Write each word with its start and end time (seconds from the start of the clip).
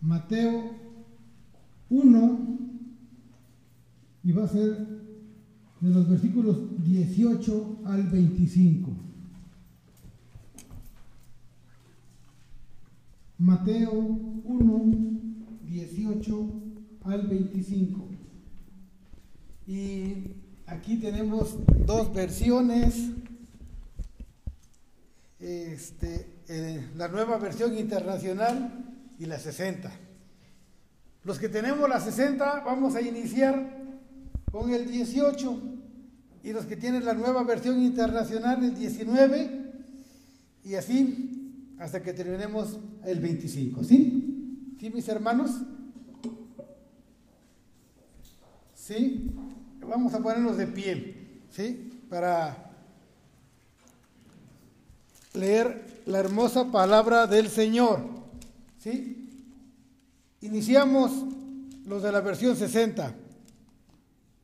Mateo 0.00 0.74
1 1.90 2.58
y 4.22 4.32
va 4.32 4.44
a 4.44 4.48
ser 4.48 5.00
de 5.80 5.90
los 5.90 6.08
versículos 6.08 6.56
18 6.84 7.82
al 7.84 8.02
25. 8.04 8.90
Mateo 13.38 13.92
1, 13.92 14.92
18 15.64 16.50
al 17.04 17.26
25. 17.26 18.08
Y 19.66 20.14
aquí 20.66 20.96
tenemos 20.96 21.56
dos 21.86 22.12
versiones. 22.12 23.10
Este, 25.38 26.42
eh, 26.48 26.86
la 26.96 27.08
nueva 27.08 27.38
versión 27.38 27.78
internacional 27.78 28.89
y 29.20 29.26
la 29.26 29.38
60. 29.38 29.92
Los 31.24 31.38
que 31.38 31.50
tenemos 31.50 31.86
la 31.88 32.00
60 32.00 32.60
vamos 32.60 32.94
a 32.96 33.02
iniciar 33.02 33.78
con 34.50 34.72
el 34.72 34.90
18 34.90 35.62
y 36.42 36.52
los 36.54 36.64
que 36.64 36.76
tienen 36.76 37.04
la 37.04 37.12
nueva 37.12 37.44
versión 37.44 37.82
internacional 37.82 38.64
el 38.64 38.74
19 38.74 39.72
y 40.64 40.74
así 40.74 41.74
hasta 41.78 42.02
que 42.02 42.14
terminemos 42.14 42.78
el 43.04 43.20
25, 43.20 43.84
¿sí? 43.84 44.76
¿Sí, 44.80 44.90
mis 44.90 45.08
hermanos? 45.08 45.50
¿Sí? 48.74 49.30
Vamos 49.86 50.14
a 50.14 50.20
ponernos 50.20 50.56
de 50.56 50.66
pie, 50.66 51.42
¿sí? 51.50 52.02
Para 52.08 52.70
leer 55.34 56.02
la 56.06 56.20
hermosa 56.20 56.70
palabra 56.70 57.26
del 57.26 57.50
Señor, 57.50 58.19
¿sí? 58.80 59.28
Iniciamos 60.40 61.12
los 61.86 62.02
de 62.02 62.10
la 62.10 62.20
versión 62.20 62.56
60. 62.56 63.14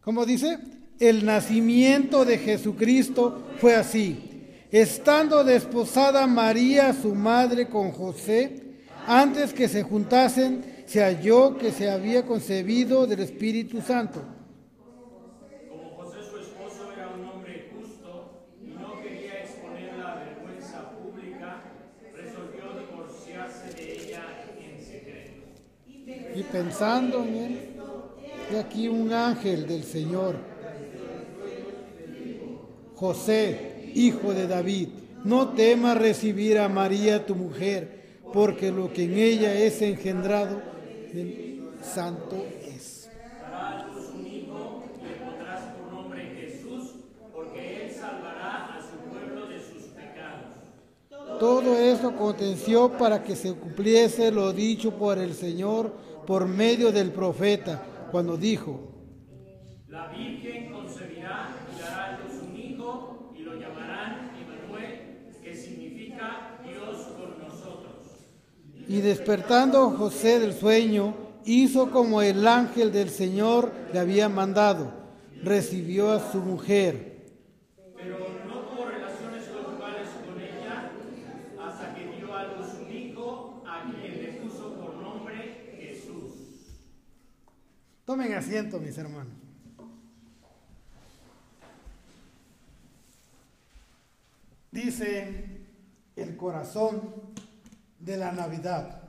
¿Cómo 0.00 0.24
dice? 0.24 0.58
El 1.00 1.26
nacimiento 1.26 2.24
de 2.24 2.38
Jesucristo 2.38 3.48
fue 3.58 3.74
así. 3.74 4.26
Estando 4.70 5.44
desposada 5.44 6.26
María, 6.26 6.92
su 6.92 7.14
madre, 7.14 7.68
con 7.68 7.92
José, 7.92 8.62
antes 9.06 9.52
que 9.52 9.68
se 9.68 9.82
juntasen, 9.82 10.82
se 10.86 11.02
halló 11.02 11.56
que 11.58 11.72
se 11.72 11.90
había 11.90 12.24
concebido 12.24 13.06
del 13.06 13.20
Espíritu 13.20 13.80
Santo. 13.80 14.22
Como 15.68 15.90
José 15.96 16.18
su 16.30 16.38
esposo 16.38 16.92
era 16.92 17.08
un 17.14 17.24
hombre 17.24 17.70
justo 17.74 18.46
y 18.62 18.70
no 18.70 19.00
quería 19.02 19.42
exponer 19.42 19.94
la 19.98 20.14
vergüenza 20.14 20.90
pública, 20.90 21.62
resolvió 22.14 22.78
divorciarse 22.78 23.72
de 23.74 23.92
ella 23.92 24.22
en 24.58 24.84
secreto. 24.84 25.42
Y 26.36 26.42
pensando 26.42 27.24
en 27.24 27.34
él, 27.34 27.58
aquí 28.60 28.88
un 28.88 29.10
ángel 29.10 29.66
del 29.66 29.84
Señor. 29.84 30.36
José, 32.94 33.90
hijo 33.94 34.34
de 34.34 34.46
David, 34.46 34.88
no 35.24 35.48
temas 35.54 35.96
recibir 35.96 36.58
a 36.58 36.68
María 36.68 37.24
tu 37.24 37.34
mujer, 37.34 38.20
porque 38.34 38.70
lo 38.70 38.92
que 38.92 39.04
en 39.04 39.14
ella 39.14 39.54
es 39.54 39.80
engendrado 39.80 40.60
del 41.14 41.70
santo 41.82 42.44
es. 42.66 43.08
Todo 51.40 51.78
esto 51.78 52.08
aconteció 52.08 52.90
para 52.92 53.22
que 53.22 53.36
se 53.36 53.54
cumpliese 53.54 54.30
lo 54.30 54.52
dicho 54.52 54.90
por 54.90 55.16
el 55.16 55.32
Señor 55.32 56.05
por 56.26 56.46
medio 56.46 56.92
del 56.92 57.10
profeta, 57.12 57.82
cuando 58.10 58.36
dijo, 58.36 58.92
La 59.88 60.08
Virgen 60.08 60.72
concebirá 60.72 61.48
y 61.74 61.80
dará 61.80 62.16
a 62.16 62.18
luz 62.18 62.42
un 62.42 62.56
hijo 62.56 63.32
y 63.34 63.42
lo 63.42 63.54
llamarán 63.54 64.32
Emmanuel, 64.36 65.32
que 65.42 65.54
significa 65.54 66.58
Dios 66.68 66.96
con 67.16 67.38
nosotros. 67.38 67.94
Y 68.88 69.00
despertando 69.00 69.90
José 69.90 70.40
del 70.40 70.52
sueño, 70.52 71.14
hizo 71.46 71.90
como 71.90 72.22
el 72.22 72.46
ángel 72.46 72.92
del 72.92 73.08
Señor 73.08 73.72
le 73.92 74.00
había 74.00 74.28
mandado. 74.28 74.92
Recibió 75.42 76.10
a 76.12 76.32
su 76.32 76.38
mujer. 76.38 77.24
Pero 77.96 78.18
no 78.48 78.60
tuvo 78.62 78.86
relaciones 78.86 79.44
conyugales 79.44 80.08
con 80.26 80.40
ella 80.40 80.92
hasta 81.62 81.94
que 81.94 82.16
dio 82.16 82.34
a 82.34 82.44
luz 82.54 82.66
un 82.82 82.92
hijo 82.94 83.62
a 83.66 83.84
quien 83.84 84.22
le 84.22 84.32
puso 84.40 84.74
por 84.74 84.96
nombre 84.96 85.76
Jesús. 85.78 86.32
Tomen 88.06 88.32
asiento, 88.34 88.78
mis 88.78 88.96
hermanos. 88.96 89.34
Dice 94.70 95.66
el 96.14 96.36
corazón 96.36 97.14
de 97.98 98.16
la 98.16 98.30
Navidad, 98.30 99.02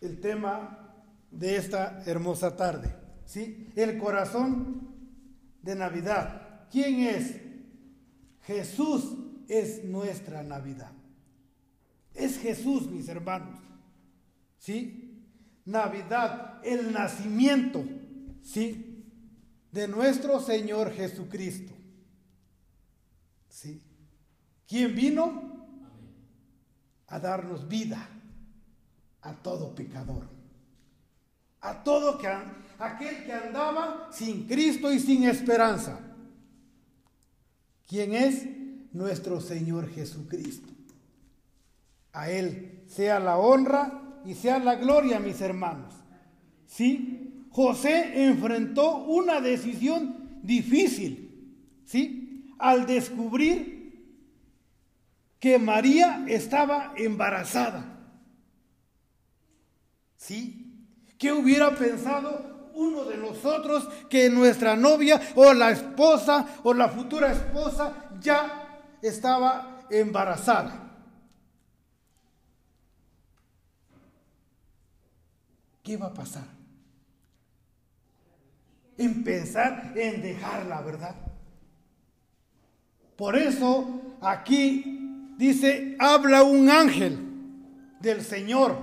el 0.00 0.20
tema 0.20 0.94
de 1.32 1.56
esta 1.56 2.04
hermosa 2.06 2.56
tarde. 2.56 2.94
¿sí? 3.26 3.68
El 3.74 3.98
corazón 3.98 4.94
de 5.62 5.74
Navidad. 5.74 6.68
¿Quién 6.70 7.00
es? 7.00 7.34
Jesús 8.42 9.16
es 9.48 9.82
nuestra 9.82 10.44
Navidad. 10.44 10.92
Es 12.14 12.38
Jesús, 12.38 12.88
mis 12.88 13.08
hermanos. 13.08 13.58
¿Sí? 14.56 15.24
Navidad, 15.64 16.60
el 16.64 16.92
nacimiento, 16.92 17.84
¿sí? 18.42 19.04
De 19.72 19.86
nuestro 19.88 20.40
Señor 20.40 20.92
Jesucristo. 20.92 21.72
¿Sí? 23.48 23.82
¿Quién 24.66 24.94
vino? 24.94 25.50
A 27.08 27.18
darnos 27.18 27.68
vida 27.68 28.08
a 29.22 29.34
todo 29.34 29.74
pecador. 29.74 30.28
A 31.60 31.82
todo 31.82 32.16
que, 32.18 32.28
aquel 32.78 33.24
que 33.24 33.32
andaba 33.32 34.08
sin 34.12 34.46
Cristo 34.46 34.92
y 34.92 34.98
sin 34.98 35.24
esperanza. 35.24 35.98
¿Quién 37.86 38.14
es? 38.14 38.46
Nuestro 38.92 39.40
Señor 39.40 39.88
Jesucristo. 39.90 40.68
A 42.12 42.30
Él 42.30 42.84
sea 42.88 43.20
la 43.20 43.36
honra 43.36 44.20
y 44.24 44.34
sea 44.34 44.58
la 44.58 44.76
gloria, 44.76 45.20
mis 45.20 45.40
hermanos. 45.40 45.94
¿Sí? 46.66 47.19
José 47.50 48.24
enfrentó 48.28 48.98
una 49.04 49.40
decisión 49.40 50.38
difícil, 50.42 51.82
¿sí? 51.84 52.54
Al 52.58 52.86
descubrir 52.86 53.80
que 55.40 55.58
María 55.58 56.24
estaba 56.28 56.92
embarazada. 56.96 57.98
¿Sí? 60.16 60.86
¿Qué 61.18 61.32
hubiera 61.32 61.74
pensado 61.74 62.70
uno 62.74 63.04
de 63.04 63.16
nosotros 63.16 63.88
que 64.08 64.30
nuestra 64.30 64.76
novia 64.76 65.20
o 65.34 65.52
la 65.52 65.70
esposa 65.70 66.46
o 66.62 66.72
la 66.72 66.88
futura 66.88 67.32
esposa 67.32 68.10
ya 68.20 68.82
estaba 69.02 69.86
embarazada? 69.90 70.90
¿Qué 75.82 75.96
va 75.96 76.06
a 76.06 76.14
pasar? 76.14 76.59
En 79.00 79.24
pensar 79.24 79.94
en 79.96 80.20
dejarla, 80.20 80.82
¿verdad? 80.82 81.16
Por 83.16 83.34
eso 83.34 84.18
aquí 84.20 85.34
dice, 85.38 85.96
habla 85.98 86.42
un 86.42 86.68
ángel 86.68 87.18
del 87.98 88.20
Señor. 88.20 88.76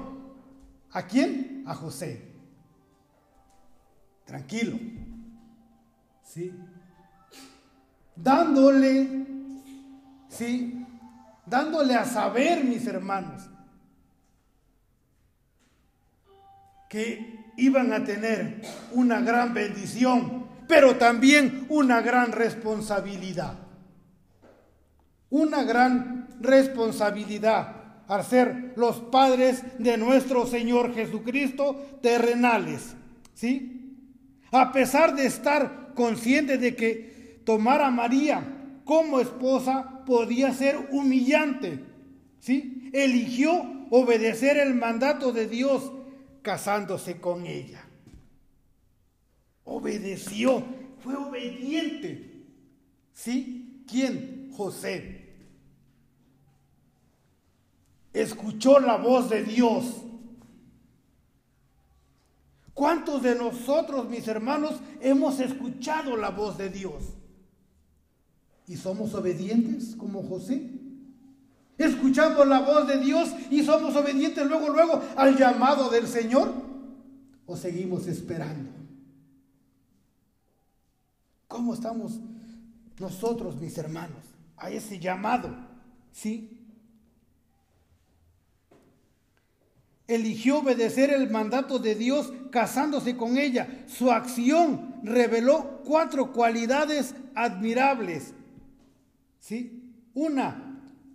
¿A 0.92 1.06
quién? 1.06 1.64
A 1.68 1.76
José. 1.76 2.32
Tranquilo. 4.26 4.80
¿Sí? 6.24 6.52
Dándole, 8.16 9.28
¿sí? 10.30 10.84
Dándole 11.46 11.94
a 11.94 12.06
saber, 12.06 12.64
mis 12.64 12.88
hermanos, 12.88 13.48
que 16.90 17.37
iban 17.58 17.92
a 17.92 18.04
tener 18.04 18.62
una 18.94 19.20
gran 19.20 19.54
bendición, 19.54 20.46
pero 20.68 20.96
también 20.96 21.66
una 21.70 22.02
gran 22.02 22.32
responsabilidad. 22.32 23.56
Una 25.30 25.64
gran 25.64 26.28
responsabilidad 26.40 27.76
al 28.08 28.24
ser 28.24 28.74
los 28.78 28.98
padres 28.98 29.64
de 29.80 29.98
nuestro 29.98 30.46
Señor 30.46 30.94
Jesucristo 30.94 32.00
terrenales. 32.02 32.96
¿Sí? 33.34 33.74
A 34.52 34.72
pesar 34.72 35.16
de 35.16 35.26
estar 35.26 35.94
consciente 35.94 36.58
de 36.58 36.76
que 36.76 37.42
tomar 37.44 37.82
a 37.82 37.92
María 37.92 38.44
como 38.86 39.20
esposa 39.20 40.04
podía 40.06 40.54
ser 40.54 40.88
humillante, 40.92 41.84
¿sí? 42.40 42.90
Eligió 42.94 43.52
obedecer 43.90 44.58
el 44.58 44.74
mandato 44.76 45.34
de 45.34 45.48
Dios 45.48 45.92
casándose 46.42 47.20
con 47.20 47.46
ella. 47.46 47.84
Obedeció, 49.64 50.64
fue 51.00 51.16
obediente. 51.16 52.46
¿Sí? 53.14 53.84
¿Quién? 53.88 54.52
José. 54.56 55.36
Escuchó 58.14 58.80
la 58.80 58.98
voz 58.98 59.30
de 59.30 59.44
Dios. 59.44 60.04
¿Cuántos 62.74 63.24
de 63.24 63.36
nosotros, 63.36 64.08
mis 64.10 64.28
hermanos, 64.28 64.80
hemos 65.02 65.40
escuchado 65.40 66.16
la 66.16 66.30
voz 66.30 66.58
de 66.58 66.70
Dios? 66.70 67.04
¿Y 68.68 68.76
somos 68.76 69.14
obedientes 69.14 69.96
como 69.96 70.24
José? 70.24 70.70
¿Escuchamos 71.78 72.48
la 72.48 72.60
voz 72.60 72.88
de 72.88 72.98
Dios 72.98 73.30
y 73.52 73.64
somos 73.64 73.96
obedientes 73.96 74.46
luego, 74.48 74.70
luego 74.70 75.02
al 75.16 75.38
llamado 75.38 75.90
del 75.90 76.08
Señor? 76.08 76.52
¿O 77.46 77.56
seguimos 77.56 78.08
esperando? 78.08 78.72
¿Cómo 81.48 81.74
estamos 81.74 82.20
nosotros, 83.00 83.56
mis 83.58 83.78
hermanos, 83.78 84.24
a 84.58 84.70
ese 84.72 85.00
llamado? 85.00 85.56
¿Sí? 86.12 86.58
Eligió 90.08 90.60
obedecer 90.60 91.12
el 91.12 91.30
mandato 91.30 91.80
de 91.80 91.94
Dios 91.94 92.34
casándose 92.50 93.16
con 93.16 93.38
ella. 93.38 93.86
Su 93.88 94.12
acción 94.12 94.96
reveló 95.04 95.82
cuatro 95.86 96.34
cualidades 96.34 97.14
admirables. 97.36 98.34
¿Sí? 99.40 99.94
Una, 100.14 100.67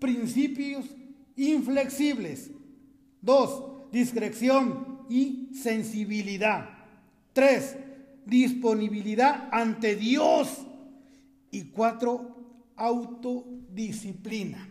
principios 0.02 0.84
inflexibles. 1.36 2.50
Dos, 3.20 3.90
discreción 3.92 5.06
y 5.08 5.50
sensibilidad. 5.54 6.68
Tres, 7.32 7.76
disponibilidad 8.26 9.48
ante 9.52 9.94
Dios. 9.94 10.66
Y 11.52 11.66
cuatro, 11.66 12.72
autodisciplina. 12.74 14.68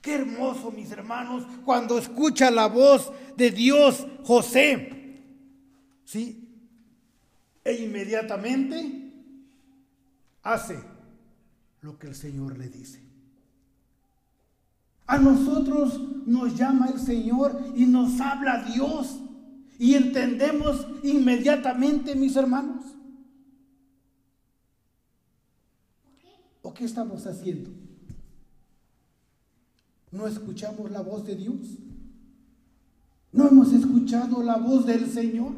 Qué 0.00 0.14
hermoso, 0.14 0.70
mis 0.70 0.92
hermanos, 0.92 1.44
cuando 1.64 1.98
escucha 1.98 2.52
la 2.52 2.66
voz 2.66 3.10
de 3.36 3.50
Dios 3.50 4.06
José. 4.22 5.22
¿Sí? 6.04 6.40
E 7.64 7.72
inmediatamente 7.72 9.10
hace 10.42 10.78
lo 11.80 11.98
que 11.98 12.06
el 12.06 12.14
Señor 12.14 12.56
le 12.56 12.68
dice. 12.68 13.13
A 15.06 15.18
nosotros 15.18 16.00
nos 16.26 16.56
llama 16.56 16.88
el 16.88 16.98
Señor 16.98 17.60
y 17.74 17.86
nos 17.86 18.20
habla 18.20 18.64
Dios. 18.64 19.20
Y 19.78 19.94
entendemos 19.94 20.86
inmediatamente, 21.02 22.14
mis 22.14 22.36
hermanos. 22.36 22.84
¿O 26.62 26.72
qué 26.72 26.84
estamos 26.84 27.26
haciendo? 27.26 27.70
¿No 30.10 30.26
escuchamos 30.26 30.90
la 30.90 31.02
voz 31.02 31.26
de 31.26 31.36
Dios? 31.36 31.78
¿No 33.32 33.48
hemos 33.48 33.72
escuchado 33.72 34.42
la 34.42 34.56
voz 34.56 34.86
del 34.86 35.10
Señor? 35.10 35.52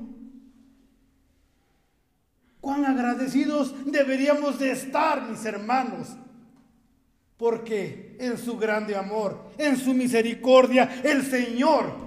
Cuán 2.61 2.85
agradecidos 2.85 3.75
deberíamos 3.85 4.59
de 4.59 4.73
estar, 4.73 5.31
mis 5.31 5.45
hermanos, 5.45 6.09
porque 7.37 8.06
en 8.19 8.39
su 8.39 8.57
grande 8.57 8.97
amor, 8.97 9.53
en 9.59 9.77
su 9.77 9.95
misericordia, 9.95 11.03
el 11.03 11.23
Señor 11.23 12.07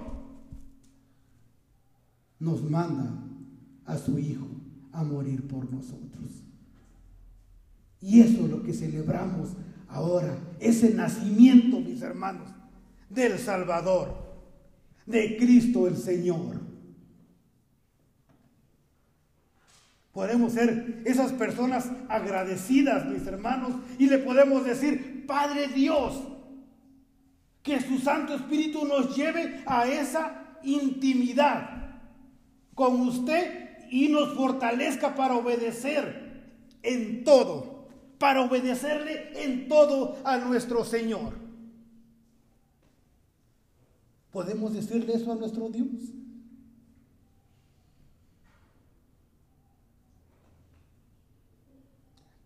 nos 2.38 2.62
manda 2.62 3.12
a 3.84 3.98
su 3.98 4.18
Hijo 4.18 4.46
a 4.92 5.04
morir 5.04 5.46
por 5.46 5.70
nosotros. 5.70 6.42
Y 8.00 8.20
eso 8.20 8.44
es 8.44 8.50
lo 8.50 8.62
que 8.62 8.72
celebramos 8.72 9.50
ahora, 9.88 10.38
ese 10.58 10.94
nacimiento, 10.94 11.80
mis 11.80 12.00
hermanos, 12.02 12.48
del 13.08 13.38
Salvador, 13.38 14.14
de 15.06 15.36
Cristo 15.36 15.86
el 15.86 15.96
Señor. 15.96 16.69
Podemos 20.20 20.52
ser 20.52 21.00
esas 21.06 21.32
personas 21.32 21.90
agradecidas, 22.10 23.06
mis 23.06 23.26
hermanos, 23.26 23.72
y 23.98 24.06
le 24.06 24.18
podemos 24.18 24.66
decir, 24.66 25.24
Padre 25.26 25.68
Dios, 25.68 26.12
que 27.62 27.80
su 27.80 27.96
Santo 27.96 28.34
Espíritu 28.34 28.84
nos 28.84 29.16
lleve 29.16 29.62
a 29.64 29.88
esa 29.88 30.58
intimidad 30.62 32.02
con 32.74 33.00
usted 33.00 33.88
y 33.90 34.08
nos 34.08 34.34
fortalezca 34.34 35.14
para 35.14 35.36
obedecer 35.36 36.42
en 36.82 37.24
todo 37.24 37.88
para 38.18 38.42
obedecerle 38.42 39.42
en 39.42 39.68
todo 39.68 40.18
a 40.24 40.36
nuestro 40.36 40.84
Señor. 40.84 41.32
¿Podemos 44.30 44.74
decirle 44.74 45.14
eso 45.14 45.32
a 45.32 45.36
nuestro 45.36 45.70
Dios? 45.70 46.12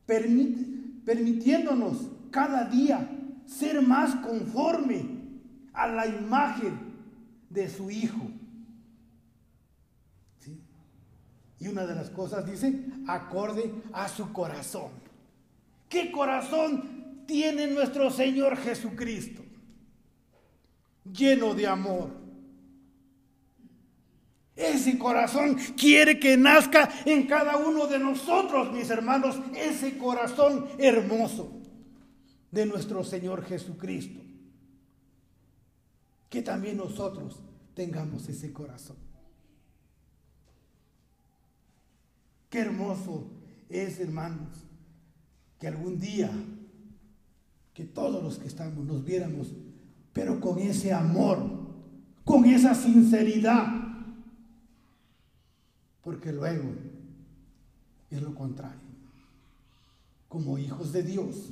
Permitiéndonos 0.06 2.08
cada 2.30 2.64
día 2.64 3.08
ser 3.46 3.82
más 3.82 4.14
conforme 4.16 5.06
a 5.72 5.86
la 5.86 6.06
imagen 6.06 6.78
de 7.50 7.68
su 7.68 7.90
Hijo. 7.90 8.30
Y 11.60 11.68
una 11.68 11.86
de 11.86 11.94
las 11.94 12.10
cosas 12.10 12.44
dice, 12.44 12.84
acorde 13.06 13.72
a 13.92 14.08
su 14.08 14.32
corazón. 14.32 14.90
¿Qué 15.88 16.10
corazón 16.10 17.24
tiene 17.26 17.68
nuestro 17.68 18.10
Señor 18.10 18.56
Jesucristo? 18.56 19.42
Lleno 21.10 21.54
de 21.54 21.66
amor. 21.66 22.23
Ese 24.56 24.98
corazón 24.98 25.56
quiere 25.76 26.20
que 26.20 26.36
nazca 26.36 26.88
en 27.04 27.26
cada 27.26 27.56
uno 27.56 27.86
de 27.86 27.98
nosotros, 27.98 28.72
mis 28.72 28.88
hermanos, 28.88 29.36
ese 29.56 29.98
corazón 29.98 30.68
hermoso 30.78 31.50
de 32.52 32.64
nuestro 32.64 33.02
Señor 33.02 33.44
Jesucristo. 33.44 34.20
Que 36.30 36.40
también 36.42 36.76
nosotros 36.76 37.40
tengamos 37.74 38.28
ese 38.28 38.52
corazón. 38.52 38.96
Qué 42.48 42.60
hermoso 42.60 43.26
es, 43.68 43.98
hermanos, 43.98 44.64
que 45.58 45.66
algún 45.66 45.98
día, 45.98 46.30
que 47.72 47.84
todos 47.84 48.22
los 48.22 48.38
que 48.38 48.46
estamos 48.46 48.84
nos 48.84 49.04
viéramos, 49.04 49.48
pero 50.12 50.40
con 50.40 50.60
ese 50.60 50.92
amor, 50.92 51.38
con 52.24 52.44
esa 52.44 52.76
sinceridad, 52.76 53.83
porque 56.04 56.30
luego 56.32 56.70
es 58.10 58.22
lo 58.22 58.34
contrario. 58.34 58.78
Como 60.28 60.58
hijos 60.58 60.92
de 60.92 61.02
Dios, 61.02 61.50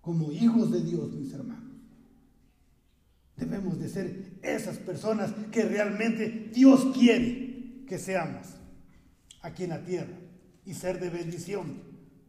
como 0.00 0.30
hijos 0.30 0.70
de 0.70 0.80
Dios, 0.82 1.12
mis 1.12 1.32
hermanos. 1.32 1.64
Debemos 3.36 3.78
de 3.78 3.88
ser 3.88 4.38
esas 4.42 4.78
personas 4.78 5.32
que 5.50 5.64
realmente 5.64 6.50
Dios 6.54 6.86
quiere 6.94 7.84
que 7.86 7.98
seamos 7.98 8.46
aquí 9.42 9.64
en 9.64 9.70
la 9.70 9.84
tierra 9.84 10.16
y 10.64 10.74
ser 10.74 11.00
de 11.00 11.10
bendición 11.10 11.82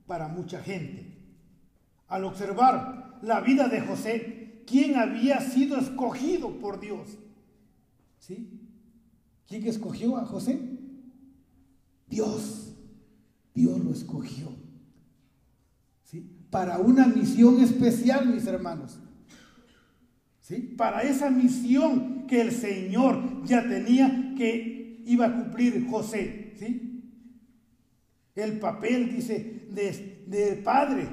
para 0.07 0.27
mucha 0.27 0.61
gente. 0.61 1.15
Al 2.07 2.23
observar 2.23 3.19
la 3.21 3.41
vida 3.41 3.67
de 3.67 3.81
José, 3.81 4.63
¿quién 4.65 4.95
había 4.95 5.41
sido 5.41 5.77
escogido 5.77 6.59
por 6.59 6.79
Dios? 6.79 7.17
¿Sí? 8.19 8.61
¿Quién 9.47 9.65
escogió 9.67 10.17
a 10.17 10.25
José? 10.25 10.78
Dios. 12.09 12.75
Dios 13.53 13.83
lo 13.83 13.91
escogió. 13.91 14.55
¿Sí? 16.03 16.29
Para 16.49 16.79
una 16.79 17.07
misión 17.07 17.61
especial, 17.61 18.27
mis 18.27 18.45
hermanos. 18.47 18.99
¿Sí? 20.41 20.73
Para 20.77 21.03
esa 21.03 21.29
misión 21.29 22.25
que 22.27 22.41
el 22.41 22.51
Señor 22.51 23.45
ya 23.45 23.67
tenía 23.67 24.33
que 24.35 25.01
iba 25.05 25.27
a 25.27 25.35
cumplir 25.35 25.87
José. 25.87 26.53
¿Sí? 26.57 26.89
El 28.35 28.59
papel, 28.59 29.13
dice, 29.13 29.67
de, 29.69 30.61
padre 30.63 31.07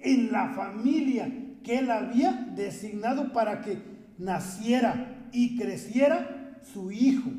en 0.00 0.32
la 0.32 0.54
familia 0.54 1.30
que 1.62 1.78
él 1.78 1.90
había 1.90 2.32
designado 2.54 3.32
para 3.32 3.62
que 3.62 3.78
naciera 4.18 5.28
y 5.32 5.56
creciera 5.56 6.60
su 6.72 6.90
hijo. 6.90 7.30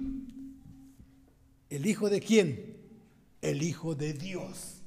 ¿El 1.70 1.86
hijo 1.86 2.10
de 2.10 2.20
quién? 2.20 2.65
el 3.46 3.62
Hijo 3.62 3.94
de 3.94 4.14
Dios. 4.14 4.82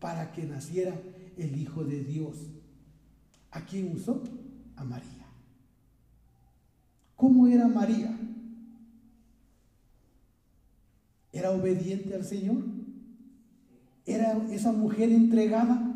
Para 0.00 0.32
que 0.32 0.42
naciera 0.44 1.00
el 1.36 1.56
Hijo 1.56 1.84
de 1.84 2.02
Dios. 2.02 2.36
¿A 3.52 3.60
quién 3.60 3.92
usó? 3.94 4.22
A 4.76 4.84
María. 4.84 5.26
¿Cómo 7.16 7.46
era 7.46 7.66
María? 7.68 8.16
¿Era 11.32 11.50
obediente 11.50 12.14
al 12.14 12.24
Señor? 12.24 12.64
¿Era 14.04 14.38
esa 14.50 14.72
mujer 14.72 15.10
entregada? 15.10 15.94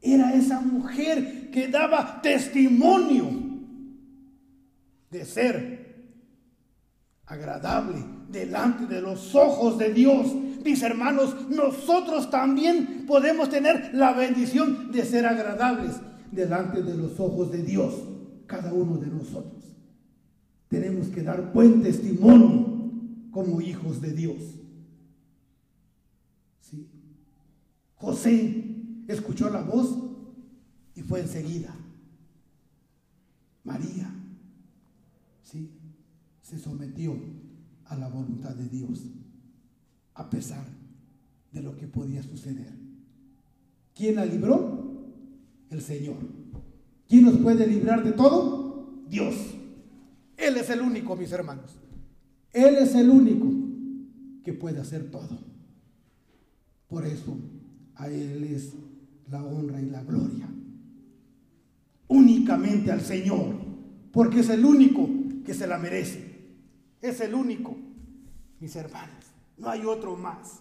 Era 0.00 0.34
esa 0.34 0.60
mujer 0.60 1.50
que 1.50 1.68
daba 1.68 2.20
testimonio 2.22 3.28
de 5.10 5.24
ser 5.24 6.08
agradable 7.26 8.17
delante 8.28 8.86
de 8.86 9.00
los 9.00 9.34
ojos 9.34 9.78
de 9.78 9.92
Dios. 9.92 10.34
Mis 10.64 10.82
hermanos, 10.82 11.34
nosotros 11.48 12.30
también 12.30 13.04
podemos 13.06 13.48
tener 13.48 13.90
la 13.94 14.12
bendición 14.12 14.92
de 14.92 15.04
ser 15.04 15.26
agradables 15.26 15.96
delante 16.30 16.82
de 16.82 16.94
los 16.94 17.18
ojos 17.18 17.50
de 17.50 17.62
Dios, 17.62 17.94
cada 18.46 18.72
uno 18.72 18.98
de 18.98 19.06
nosotros. 19.06 19.64
Tenemos 20.68 21.08
que 21.08 21.22
dar 21.22 21.52
buen 21.52 21.82
testimonio 21.82 22.90
como 23.30 23.60
hijos 23.60 24.00
de 24.02 24.12
Dios. 24.12 24.36
¿Sí? 26.60 26.86
José 27.94 28.64
escuchó 29.08 29.48
la 29.48 29.62
voz 29.62 29.96
y 30.94 31.02
fue 31.02 31.20
enseguida. 31.20 31.74
María, 33.64 34.10
¿sí? 35.42 35.70
Se 36.42 36.58
sometió 36.58 37.16
a 37.88 37.96
la 37.96 38.08
voluntad 38.08 38.54
de 38.54 38.68
Dios, 38.68 39.04
a 40.14 40.28
pesar 40.30 40.64
de 41.52 41.62
lo 41.62 41.76
que 41.76 41.86
podía 41.86 42.22
suceder. 42.22 42.72
¿Quién 43.94 44.16
la 44.16 44.24
libró? 44.24 44.96
El 45.70 45.80
Señor. 45.82 46.16
¿Quién 47.08 47.24
nos 47.24 47.38
puede 47.38 47.66
librar 47.66 48.04
de 48.04 48.12
todo? 48.12 49.02
Dios. 49.08 49.34
Él 50.36 50.56
es 50.56 50.70
el 50.70 50.80
único, 50.80 51.16
mis 51.16 51.32
hermanos. 51.32 51.76
Él 52.52 52.76
es 52.76 52.94
el 52.94 53.10
único 53.10 53.48
que 54.44 54.52
puede 54.52 54.80
hacer 54.80 55.10
todo. 55.10 55.38
Por 56.88 57.04
eso 57.06 57.36
a 57.96 58.08
Él 58.08 58.44
es 58.44 58.72
la 59.30 59.42
honra 59.44 59.80
y 59.80 59.86
la 59.86 60.02
gloria. 60.02 60.48
Únicamente 62.08 62.90
al 62.90 63.00
Señor, 63.00 63.54
porque 64.12 64.40
es 64.40 64.48
el 64.48 64.64
único 64.64 65.08
que 65.44 65.54
se 65.54 65.66
la 65.66 65.78
merece. 65.78 66.27
Es 67.00 67.20
el 67.20 67.34
único, 67.34 67.76
mis 68.60 68.74
hermanos. 68.76 69.24
No 69.56 69.70
hay 69.70 69.84
otro 69.84 70.16
más. 70.16 70.60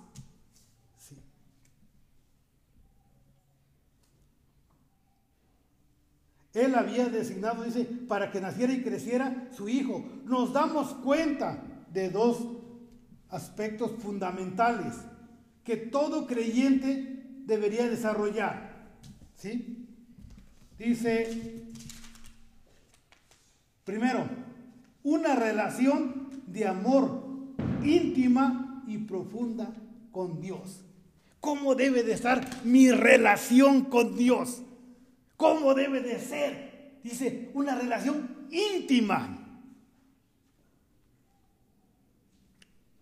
Él 6.53 6.73
había 6.73 7.07
designado, 7.07 7.63
dice, 7.63 7.85
para 7.85 8.31
que 8.31 8.41
naciera 8.41 8.73
y 8.73 8.81
creciera 8.81 9.47
su 9.55 9.69
hijo. 9.69 10.03
Nos 10.25 10.53
damos 10.53 10.93
cuenta 10.95 11.63
de 11.93 12.09
dos 12.09 12.39
aspectos 13.29 13.91
fundamentales 14.01 14.95
que 15.63 15.77
todo 15.77 16.25
creyente 16.25 17.41
debería 17.45 17.87
desarrollar. 17.87 18.87
¿Sí? 19.35 19.87
Dice, 20.79 21.63
primero, 23.83 24.27
una 25.07 25.35
relación 25.35 26.29
de 26.47 26.67
amor 26.67 27.23
íntima 27.81 28.83
y 28.87 28.97
profunda 28.97 29.73
con 30.11 30.41
Dios. 30.41 30.81
¿Cómo 31.39 31.75
debe 31.75 32.03
de 32.03 32.11
estar 32.11 32.45
mi 32.65 32.91
relación 32.91 33.85
con 33.85 34.17
Dios? 34.17 34.63
¿Cómo 35.37 35.73
debe 35.73 36.01
de 36.01 36.19
ser? 36.19 36.99
Dice, 37.03 37.51
una 37.53 37.75
relación 37.75 38.47
íntima. 38.51 39.61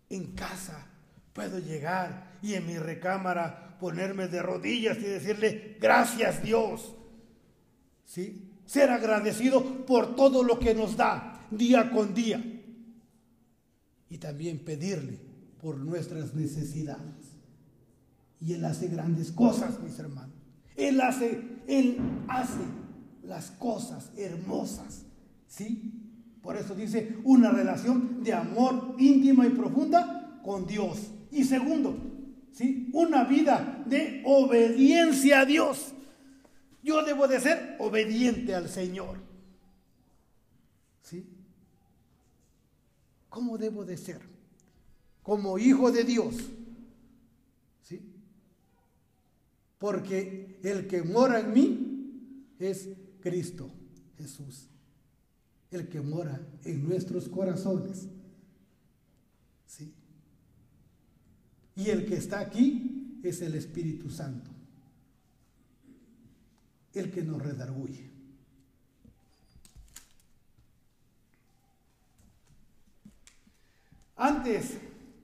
En 0.08 0.28
casa 0.36 0.86
puedo 1.34 1.58
llegar 1.58 2.38
y 2.44 2.54
en 2.54 2.68
mi 2.68 2.78
recámara 2.78 3.78
ponerme 3.80 4.28
de 4.28 4.44
rodillas 4.44 5.00
y 5.00 5.06
decirle, 5.06 5.78
gracias 5.82 6.44
Dios. 6.44 6.94
¿Sí? 8.06 8.52
Ser 8.68 8.92
agradecido 8.92 9.64
por 9.88 10.16
todo 10.16 10.44
lo 10.44 10.60
que 10.60 10.76
nos 10.76 10.96
da 10.96 11.35
día 11.52 11.92
con 11.92 12.14
día. 12.14 12.44
Y 14.10 14.18
también 14.18 14.60
pedirle 14.60 15.20
por 15.62 15.78
nuestras 15.78 16.34
necesidades. 16.36 17.36
Y 18.40 18.54
Él 18.54 18.66
hace 18.66 18.88
grandes 18.88 19.32
cosas, 19.32 19.80
mis 19.82 19.98
hermanos. 19.98 20.36
Él 20.76 21.02
hace, 21.02 21.42
Él 21.68 21.98
hace 22.28 22.62
las 23.24 23.52
cosas 23.52 24.12
hermosas. 24.18 25.06
¿Sí? 25.48 25.94
Por 26.42 26.58
eso 26.58 26.76
dice 26.76 27.18
una 27.24 27.52
relación 27.52 28.24
de 28.24 28.34
amor 28.34 28.96
íntima 29.00 29.48
y 29.48 29.50
profunda 29.50 30.40
con 30.44 30.68
Dios. 30.68 31.12
Y 31.32 31.44
segundo, 31.44 31.98
¿sí? 32.52 32.90
Una 32.94 33.24
vida 33.24 33.84
de 33.88 34.22
obediencia 34.26 35.42
a 35.42 35.46
Dios. 35.46 35.94
Yo 36.84 37.04
debo 37.04 37.28
de 37.28 37.40
ser 37.40 37.76
obediente 37.80 38.54
al 38.54 38.70
Señor. 38.70 39.18
¿Sí? 41.02 41.28
¿Cómo 43.36 43.58
debo 43.58 43.84
de 43.84 43.98
ser? 43.98 44.22
Como 45.22 45.60
hijo 45.60 45.92
de 45.92 46.06
Dios. 46.06 46.36
¿Sí? 47.84 48.00
Porque 49.78 50.58
el 50.64 50.88
que 50.88 51.04
mora 51.04 51.42
en 51.42 51.52
mí 51.52 52.54
es 52.58 52.88
Cristo 53.20 53.70
Jesús. 54.18 54.70
El 55.70 55.90
que 55.90 56.00
mora 56.00 56.48
en 56.64 56.88
nuestros 56.88 57.28
corazones. 57.28 58.08
¿Sí? 59.68 59.94
Y 61.76 61.90
el 61.90 62.06
que 62.06 62.16
está 62.16 62.40
aquí 62.40 63.20
es 63.22 63.42
el 63.42 63.56
Espíritu 63.56 64.10
Santo. 64.10 64.50
El 66.94 67.12
que 67.12 67.22
nos 67.22 67.42
redarguye. 67.42 68.15
Antes 74.16 74.78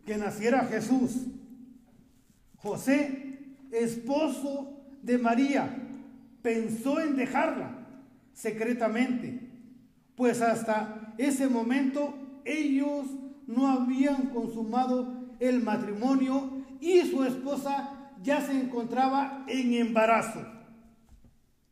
que 0.05 0.17
naciera 0.17 0.65
Jesús, 0.65 1.27
José, 2.57 3.39
esposo 3.71 4.81
de 5.01 5.17
María, 5.17 5.77
pensó 6.41 6.99
en 6.99 7.15
dejarla 7.15 7.87
secretamente, 8.33 9.49
pues 10.15 10.41
hasta 10.41 11.13
ese 11.17 11.47
momento 11.47 12.13
ellos 12.43 13.07
no 13.47 13.67
habían 13.67 14.27
consumado 14.27 15.35
el 15.39 15.63
matrimonio 15.63 16.63
y 16.79 17.01
su 17.01 17.23
esposa 17.23 18.11
ya 18.21 18.41
se 18.41 18.59
encontraba 18.59 19.45
en 19.47 19.73
embarazo. 19.73 20.45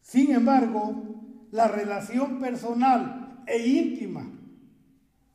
Sin 0.01 0.31
embargo, 0.31 1.03
la 1.51 1.67
relación 1.67 2.39
personal 2.39 3.43
e 3.45 3.67
íntima 3.67 4.38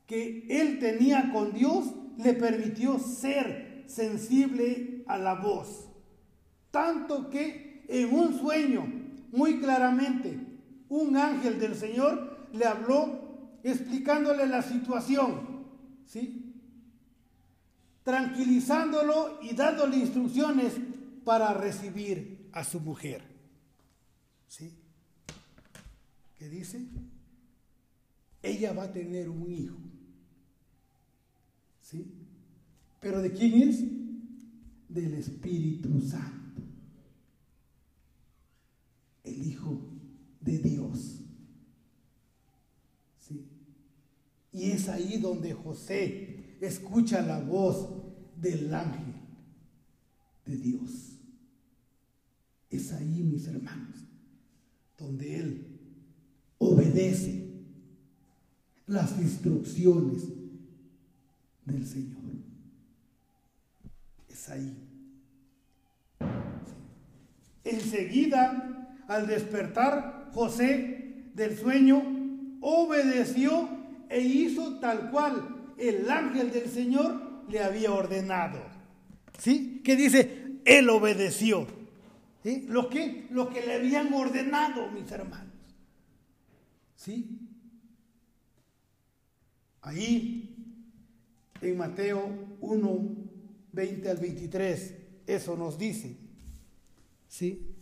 que 0.07 0.45
él 0.49 0.79
tenía 0.79 1.31
con 1.31 1.53
Dios 1.53 1.85
le 2.17 2.33
permitió 2.33 2.99
ser 2.99 3.83
sensible 3.87 5.03
a 5.07 5.17
la 5.17 5.35
voz. 5.35 5.87
Tanto 6.71 7.29
que 7.29 7.85
en 7.87 8.13
un 8.13 8.37
sueño, 8.37 8.85
muy 9.31 9.59
claramente, 9.59 10.39
un 10.89 11.17
ángel 11.17 11.59
del 11.59 11.75
Señor 11.75 12.47
le 12.53 12.65
habló 12.65 13.59
explicándole 13.63 14.47
la 14.47 14.61
situación, 14.61 15.65
¿sí? 16.05 16.53
Tranquilizándolo 18.03 19.39
y 19.41 19.55
dándole 19.55 19.97
instrucciones 19.97 20.73
para 21.23 21.53
recibir 21.53 22.49
a 22.53 22.63
su 22.63 22.79
mujer. 22.79 23.23
¿Sí? 24.47 24.71
¿Qué 26.37 26.47
dice? 26.47 26.85
Ella 28.43 28.73
va 28.73 28.83
a 28.83 28.91
tener 28.91 29.27
un 29.27 29.51
hijo. 29.51 29.77
¿Sí? 31.85 32.03
¿Pero 32.99 33.21
de 33.21 33.31
quién 33.31 33.61
es? 33.61 33.83
Del 34.89 35.13
Espíritu 35.13 36.01
Santo. 36.01 36.63
El 39.23 39.45
Hijo 39.45 39.79
de 40.41 40.57
Dios. 40.57 41.21
¿Sí? 43.19 43.45
Y 44.51 44.71
es 44.71 44.89
ahí 44.89 45.17
donde 45.17 45.53
José 45.53 46.57
escucha 46.59 47.21
la 47.21 47.39
voz 47.39 47.87
del 48.35 48.73
ángel 48.73 49.13
de 50.43 50.57
Dios. 50.57 51.19
Es 52.71 52.93
ahí, 52.93 53.21
mis 53.21 53.45
hermanos, 53.45 53.99
donde 54.97 55.37
él 55.37 55.67
obedece 56.57 57.45
las 58.87 59.19
instrucciones 59.19 60.34
del 61.65 61.85
Señor. 61.85 62.21
Es 64.29 64.49
ahí. 64.49 64.75
Enseguida, 67.63 69.01
al 69.07 69.27
despertar 69.27 70.29
José 70.33 71.29
del 71.33 71.57
sueño, 71.57 72.01
obedeció 72.61 73.69
e 74.09 74.21
hizo 74.21 74.79
tal 74.79 75.09
cual 75.11 75.73
el 75.77 76.09
ángel 76.09 76.51
del 76.51 76.69
Señor 76.69 77.43
le 77.49 77.63
había 77.63 77.91
ordenado. 77.91 78.59
¿Sí? 79.39 79.81
Que 79.83 79.95
dice, 79.95 80.59
él 80.65 80.89
obedeció. 80.89 81.67
Lo 82.67 82.89
que, 82.89 83.27
lo 83.31 83.49
que 83.49 83.65
le 83.65 83.73
habían 83.73 84.13
ordenado, 84.13 84.91
mis 84.91 85.11
hermanos. 85.11 85.53
¿Sí? 86.95 87.39
Ahí, 89.81 90.54
en 91.61 91.77
Mateo 91.77 92.29
1, 92.61 93.15
20 93.71 94.09
al 94.09 94.17
23, 94.17 94.93
eso 95.27 95.55
nos 95.55 95.77
dice. 95.77 96.17
¿Sí? 97.27 97.75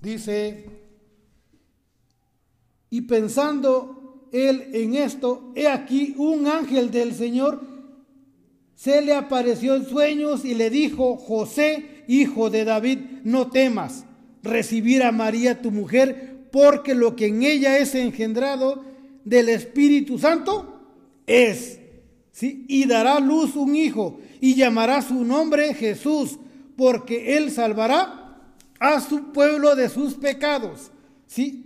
Dice, 0.00 0.66
y 2.90 3.02
pensando 3.02 4.28
él 4.32 4.70
en 4.72 4.94
esto, 4.94 5.52
he 5.54 5.68
aquí 5.68 6.14
un 6.18 6.46
ángel 6.46 6.90
del 6.90 7.14
Señor 7.14 7.60
se 8.76 9.00
le 9.00 9.14
apareció 9.14 9.74
en 9.74 9.86
sueños 9.86 10.44
y 10.44 10.54
le 10.54 10.68
dijo, 10.68 11.16
José, 11.16 12.04
hijo 12.08 12.50
de 12.50 12.64
David, 12.64 12.98
no 13.24 13.50
temas 13.50 14.04
recibir 14.42 15.02
a 15.02 15.12
María 15.12 15.62
tu 15.62 15.70
mujer, 15.70 16.48
porque 16.52 16.94
lo 16.94 17.16
que 17.16 17.26
en 17.26 17.42
ella 17.42 17.78
es 17.78 17.94
engendrado 17.94 18.84
del 19.24 19.48
Espíritu 19.48 20.18
Santo 20.18 20.75
es, 21.26 21.80
¿sí? 22.32 22.64
Y 22.68 22.86
dará 22.86 23.20
luz 23.20 23.56
un 23.56 23.74
hijo 23.74 24.20
y 24.40 24.54
llamará 24.54 25.02
su 25.02 25.24
nombre 25.24 25.74
Jesús, 25.74 26.38
porque 26.76 27.36
él 27.36 27.50
salvará 27.50 28.26
a 28.78 29.00
su 29.00 29.32
pueblo 29.32 29.74
de 29.74 29.88
sus 29.88 30.14
pecados, 30.14 30.90
¿sí? 31.26 31.64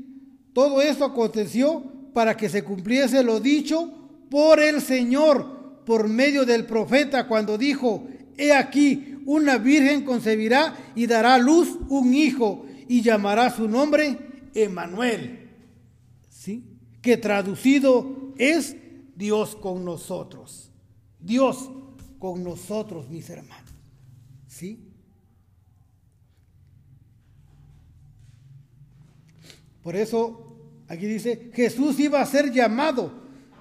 Todo 0.53 0.81
esto 0.81 1.05
aconteció 1.05 1.83
para 2.13 2.37
que 2.37 2.49
se 2.49 2.65
cumpliese 2.65 3.23
lo 3.23 3.41
dicho 3.41 3.93
por 4.31 4.61
el 4.61 4.81
Señor 4.81 5.83
por 5.85 6.09
medio 6.09 6.45
del 6.45 6.67
profeta 6.67 7.27
cuando 7.27 7.59
dijo, 7.59 8.07
he 8.37 8.53
aquí, 8.53 9.19
una 9.27 9.59
virgen 9.59 10.05
concebirá 10.05 10.75
y 10.95 11.07
dará 11.07 11.39
luz 11.39 11.77
un 11.89 12.15
hijo 12.15 12.65
y 12.89 13.03
llamará 13.03 13.51
su 13.51 13.69
nombre 13.69 14.19
Emanuel. 14.55 15.51
¿Sí? 16.29 16.65
Que 17.03 17.17
traducido 17.17 18.33
es 18.39 18.77
Dios 19.21 19.55
con 19.55 19.85
nosotros. 19.85 20.71
Dios 21.21 21.69
con 22.19 22.43
nosotros, 22.43 23.11
mis 23.11 23.29
hermanos. 23.29 23.71
¿Sí? 24.49 24.81
Por 29.83 29.95
eso 29.95 30.57
aquí 30.89 31.05
dice, 31.05 31.51
Jesús 31.53 32.01
iba 32.01 32.23
a 32.23 32.27
ser 32.27 32.51
llamado 32.51 33.13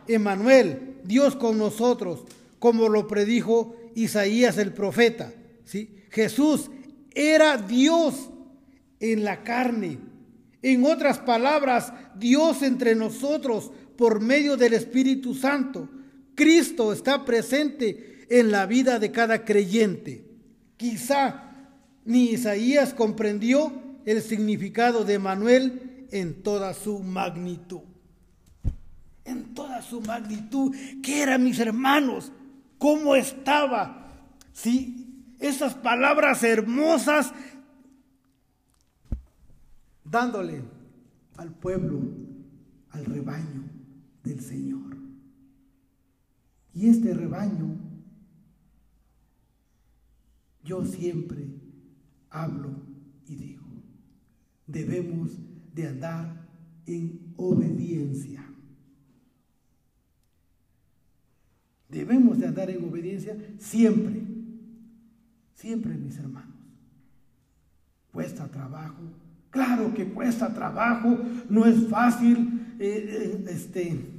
Emanuel, 0.08 1.02
Dios 1.04 1.36
con 1.36 1.58
nosotros, 1.58 2.24
como 2.58 2.88
lo 2.88 3.06
predijo 3.10 3.76
Isaías 3.96 4.58
el 4.58 4.74
profeta. 4.74 5.34
¿sí? 5.66 6.06
Jesús 6.10 6.72
era 7.14 7.58
Dios 7.58 8.30
en 9.02 9.26
la 9.26 9.44
carne. 9.44 10.00
En 10.62 10.86
otras 10.86 11.20
palabras, 11.20 11.92
Dios 12.16 12.64
entre 12.64 12.96
nosotros 12.96 13.72
por 14.00 14.22
medio 14.22 14.56
del 14.56 14.76
Espíritu 14.76 15.36
Santo. 15.36 15.90
Cristo 16.34 16.94
está 16.94 17.26
presente 17.26 18.26
en 18.30 18.50
la 18.50 18.66
vida 18.66 18.98
de 18.98 19.12
cada 19.12 19.44
creyente. 19.44 20.24
Quizá 20.78 21.68
ni 22.06 22.30
Isaías 22.30 22.94
comprendió 22.94 23.74
el 24.06 24.22
significado 24.22 25.04
de 25.04 25.16
Emanuel 25.16 26.08
en 26.12 26.42
toda 26.44 26.74
su 26.74 27.00
magnitud. 27.00 27.82
En 29.26 29.54
toda 29.54 29.82
su 29.82 30.00
magnitud. 30.00 30.74
¿Qué 31.04 31.22
eran 31.22 31.44
mis 31.44 31.60
hermanos? 31.60 32.32
¿Cómo 32.78 33.18
estaba? 33.18 34.14
Sí, 34.54 35.26
esas 35.40 35.74
palabras 35.74 36.42
hermosas 36.42 37.34
dándole 40.06 40.62
al 41.36 41.52
pueblo, 41.52 42.00
al 42.92 43.04
rebaño 43.04 43.69
del 44.30 44.42
Señor. 44.42 44.96
Y 46.74 46.88
este 46.88 47.14
rebaño, 47.14 47.78
yo 50.64 50.86
siempre 50.86 51.48
hablo 52.30 52.70
y 53.28 53.36
digo, 53.36 53.66
debemos 54.68 55.32
de 55.74 55.88
andar 55.88 56.48
en 56.86 57.34
obediencia. 57.38 58.46
Debemos 61.90 62.38
de 62.38 62.46
andar 62.46 62.70
en 62.70 62.88
obediencia 62.88 63.36
siempre, 63.58 64.22
siempre 65.56 65.96
mis 65.96 66.18
hermanos. 66.18 66.56
Cuesta 68.12 68.48
trabajo, 68.48 69.02
claro 69.50 69.94
que 69.94 70.08
cuesta 70.10 70.54
trabajo, 70.54 71.18
no 71.50 71.66
es 71.66 71.88
fácil 71.88 72.60
eh, 72.80 73.44
eh, 73.46 73.46
este, 73.50 74.19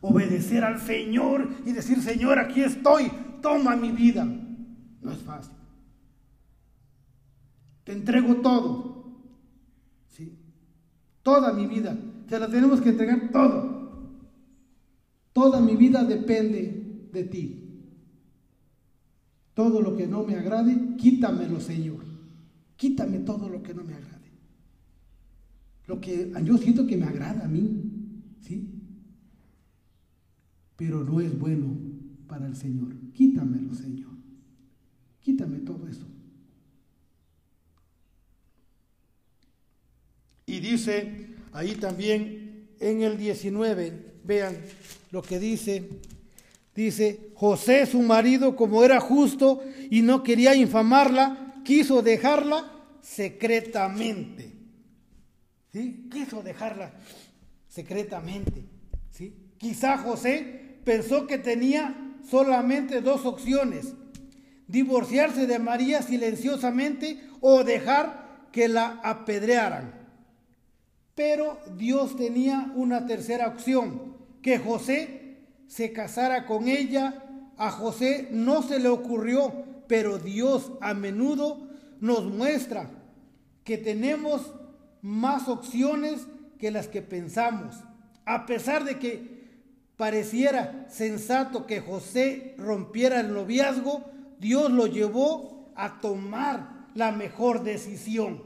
obedecer 0.00 0.64
al 0.64 0.80
Señor 0.80 1.48
y 1.64 1.72
decir, 1.72 2.00
Señor, 2.00 2.38
aquí 2.38 2.62
estoy, 2.62 3.10
toma 3.42 3.76
mi 3.76 3.90
vida. 3.90 4.24
No 4.24 5.12
es 5.12 5.18
fácil. 5.18 5.54
Te 7.84 7.92
entrego 7.92 8.36
todo, 8.36 8.98
Toda 11.28 11.52
mi 11.52 11.66
vida. 11.66 11.94
Se 12.26 12.38
la 12.38 12.48
tenemos 12.48 12.80
que 12.80 12.88
entregar 12.88 13.30
todo. 13.30 13.90
Toda 15.34 15.60
mi 15.60 15.76
vida 15.76 16.02
depende 16.02 17.08
de 17.12 17.24
ti. 17.24 17.68
Todo 19.52 19.82
lo 19.82 19.94
que 19.94 20.06
no 20.06 20.24
me 20.24 20.36
agrade, 20.36 20.96
quítamelo, 20.96 21.60
Señor. 21.60 22.02
Quítame 22.76 23.18
todo 23.18 23.48
lo 23.50 23.62
que 23.62 23.74
no 23.74 23.84
me 23.84 23.92
agrade. 23.92 24.30
Lo 25.86 26.00
que 26.00 26.32
yo 26.44 26.56
siento 26.56 26.86
que 26.86 26.96
me 26.96 27.04
agrada 27.04 27.44
a 27.44 27.48
mí, 27.48 27.82
¿sí? 27.88 27.97
Pero 30.78 31.02
no 31.02 31.20
es 31.20 31.36
bueno 31.36 31.76
para 32.28 32.46
el 32.46 32.54
Señor. 32.54 32.94
Quítamelo, 33.12 33.74
Señor. 33.74 34.12
Quítame 35.20 35.58
todo 35.58 35.88
eso. 35.88 36.06
Y 40.46 40.60
dice 40.60 41.34
ahí 41.52 41.74
también 41.74 42.68
en 42.78 43.02
el 43.02 43.18
19, 43.18 44.20
vean 44.22 44.56
lo 45.10 45.20
que 45.20 45.40
dice. 45.40 45.88
Dice, 46.76 47.32
José 47.34 47.84
su 47.84 48.00
marido, 48.00 48.54
como 48.54 48.84
era 48.84 49.00
justo 49.00 49.60
y 49.90 50.00
no 50.02 50.22
quería 50.22 50.54
infamarla, 50.54 51.60
quiso 51.64 52.02
dejarla 52.02 52.72
secretamente. 53.02 54.52
¿Sí? 55.72 56.08
Quiso 56.08 56.40
dejarla 56.40 56.92
secretamente. 57.66 58.64
¿Sí? 59.10 59.34
Quizá 59.58 59.98
José 59.98 60.67
pensó 60.84 61.26
que 61.26 61.38
tenía 61.38 62.14
solamente 62.28 63.00
dos 63.00 63.24
opciones, 63.26 63.94
divorciarse 64.66 65.46
de 65.46 65.58
María 65.58 66.02
silenciosamente 66.02 67.20
o 67.40 67.64
dejar 67.64 68.48
que 68.52 68.68
la 68.68 69.00
apedrearan. 69.02 69.94
Pero 71.14 71.58
Dios 71.76 72.16
tenía 72.16 72.72
una 72.74 73.06
tercera 73.06 73.48
opción, 73.48 74.16
que 74.42 74.58
José 74.58 75.46
se 75.66 75.92
casara 75.92 76.46
con 76.46 76.68
ella. 76.68 77.24
A 77.56 77.70
José 77.70 78.28
no 78.30 78.62
se 78.62 78.78
le 78.78 78.88
ocurrió, 78.88 79.52
pero 79.88 80.18
Dios 80.18 80.72
a 80.80 80.94
menudo 80.94 81.68
nos 82.00 82.24
muestra 82.24 82.90
que 83.64 83.78
tenemos 83.78 84.52
más 85.02 85.48
opciones 85.48 86.26
que 86.58 86.70
las 86.70 86.88
que 86.88 87.02
pensamos. 87.02 87.76
A 88.24 88.46
pesar 88.46 88.84
de 88.84 88.98
que 88.98 89.37
pareciera 89.98 90.86
sensato 90.88 91.66
que 91.66 91.80
José 91.80 92.54
rompiera 92.56 93.20
el 93.20 93.34
noviazgo, 93.34 94.08
Dios 94.38 94.70
lo 94.70 94.86
llevó 94.86 95.72
a 95.74 96.00
tomar 96.00 96.86
la 96.94 97.10
mejor 97.10 97.64
decisión. 97.64 98.42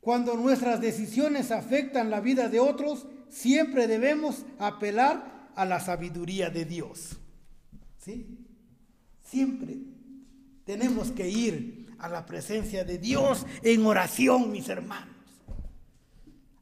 Cuando 0.00 0.36
nuestras 0.36 0.80
decisiones 0.80 1.50
afectan 1.50 2.08
la 2.08 2.20
vida 2.20 2.48
de 2.48 2.60
otros, 2.60 3.06
siempre 3.28 3.88
debemos 3.88 4.46
apelar 4.60 5.50
a 5.56 5.64
la 5.64 5.80
sabiduría 5.80 6.48
de 6.48 6.64
Dios. 6.64 7.16
¿Sí? 7.98 8.38
Siempre 9.24 9.76
tenemos 10.64 11.10
que 11.10 11.28
ir 11.28 11.94
a 11.98 12.08
la 12.08 12.26
presencia 12.26 12.84
de 12.84 12.98
Dios 12.98 13.44
en 13.62 13.84
oración, 13.86 14.52
mis 14.52 14.68
hermanos. 14.68 15.16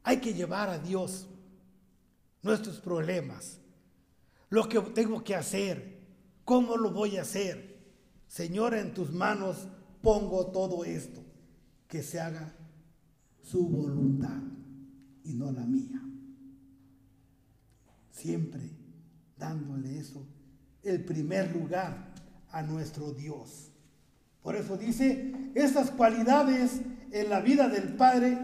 Hay 0.03 0.17
que 0.17 0.33
llevar 0.33 0.69
a 0.69 0.79
Dios 0.79 1.27
nuestros 2.41 2.79
problemas, 2.79 3.59
lo 4.49 4.67
que 4.67 4.79
tengo 4.81 5.23
que 5.23 5.35
hacer, 5.35 5.99
cómo 6.43 6.77
lo 6.77 6.91
voy 6.91 7.17
a 7.17 7.21
hacer. 7.21 7.79
Señor, 8.27 8.73
en 8.73 8.93
tus 8.93 9.11
manos 9.11 9.67
pongo 10.01 10.47
todo 10.47 10.83
esto, 10.83 11.23
que 11.87 12.03
se 12.03 12.19
haga 12.19 12.53
su 13.41 13.67
voluntad 13.67 14.41
y 15.23 15.33
no 15.33 15.51
la 15.51 15.65
mía. 15.65 16.01
Siempre 18.11 18.61
dándole 19.37 19.97
eso, 19.99 20.25
el 20.83 21.03
primer 21.03 21.51
lugar 21.55 22.13
a 22.51 22.61
nuestro 22.61 23.11
Dios. 23.11 23.71
Por 24.41 24.55
eso 24.55 24.77
dice, 24.77 25.51
estas 25.55 25.91
cualidades 25.91 26.81
en 27.11 27.29
la 27.29 27.41
vida 27.41 27.67
del 27.67 27.95
Padre 27.95 28.37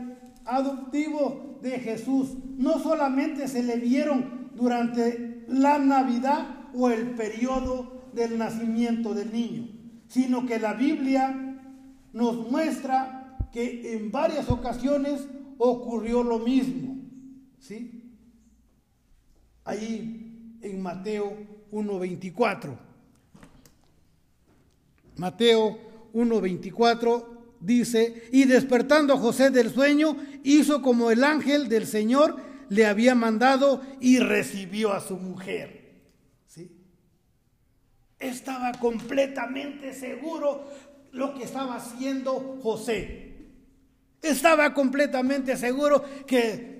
adoptivo 0.47 1.59
de 1.61 1.79
Jesús 1.79 2.35
no 2.57 2.79
solamente 2.79 3.47
se 3.47 3.63
le 3.63 3.77
vieron 3.77 4.51
durante 4.55 5.43
la 5.47 5.77
Navidad 5.77 6.69
o 6.73 6.89
el 6.89 7.11
periodo 7.11 8.09
del 8.13 8.37
nacimiento 8.37 9.13
del 9.13 9.31
niño, 9.31 9.67
sino 10.07 10.45
que 10.45 10.59
la 10.59 10.73
Biblia 10.73 11.61
nos 12.13 12.49
muestra 12.49 13.37
que 13.51 13.95
en 13.95 14.11
varias 14.11 14.49
ocasiones 14.49 15.27
ocurrió 15.57 16.23
lo 16.23 16.39
mismo. 16.39 16.95
¿Sí? 17.59 18.15
Ahí 19.65 20.57
en 20.61 20.81
Mateo 20.81 21.33
1.24. 21.71 22.77
Mateo 25.17 25.77
1.24 26.13 27.36
dice, 27.59 28.29
y 28.31 28.45
despertando 28.45 29.17
José 29.17 29.49
del 29.49 29.71
sueño, 29.71 30.17
hizo 30.43 30.81
como 30.81 31.11
el 31.11 31.23
ángel 31.23 31.69
del 31.69 31.87
Señor 31.87 32.37
le 32.69 32.85
había 32.85 33.15
mandado 33.15 33.81
y 33.99 34.19
recibió 34.19 34.93
a 34.93 35.01
su 35.01 35.17
mujer. 35.17 35.87
Estaba 38.19 38.71
completamente 38.73 39.93
seguro 39.93 40.67
lo 41.11 41.35
que 41.35 41.43
estaba 41.43 41.75
haciendo 41.75 42.59
José. 42.63 43.35
Estaba 44.21 44.73
completamente 44.73 45.55
seguro 45.55 46.03
que 46.25 46.77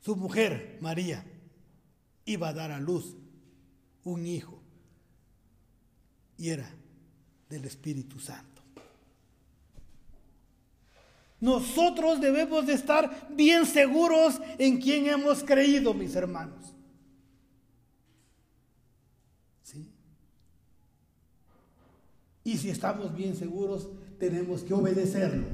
su 0.00 0.16
mujer, 0.16 0.78
María, 0.80 1.24
iba 2.24 2.48
a 2.48 2.52
dar 2.54 2.70
a 2.70 2.80
luz 2.80 3.16
un 4.04 4.26
hijo. 4.26 4.62
Y 6.38 6.50
era 6.50 6.70
del 7.48 7.64
Espíritu 7.64 8.18
Santo. 8.18 8.55
Nosotros 11.40 12.20
debemos 12.20 12.66
de 12.66 12.72
estar 12.72 13.28
bien 13.30 13.66
seguros 13.66 14.40
en 14.58 14.80
quien 14.80 15.06
hemos 15.06 15.44
creído, 15.44 15.92
mis 15.92 16.14
hermanos. 16.14 16.74
¿Sí? 19.62 19.90
Y 22.42 22.56
si 22.56 22.70
estamos 22.70 23.14
bien 23.14 23.36
seguros, 23.36 23.88
tenemos 24.18 24.62
que 24.62 24.72
obedecerlo. 24.72 25.46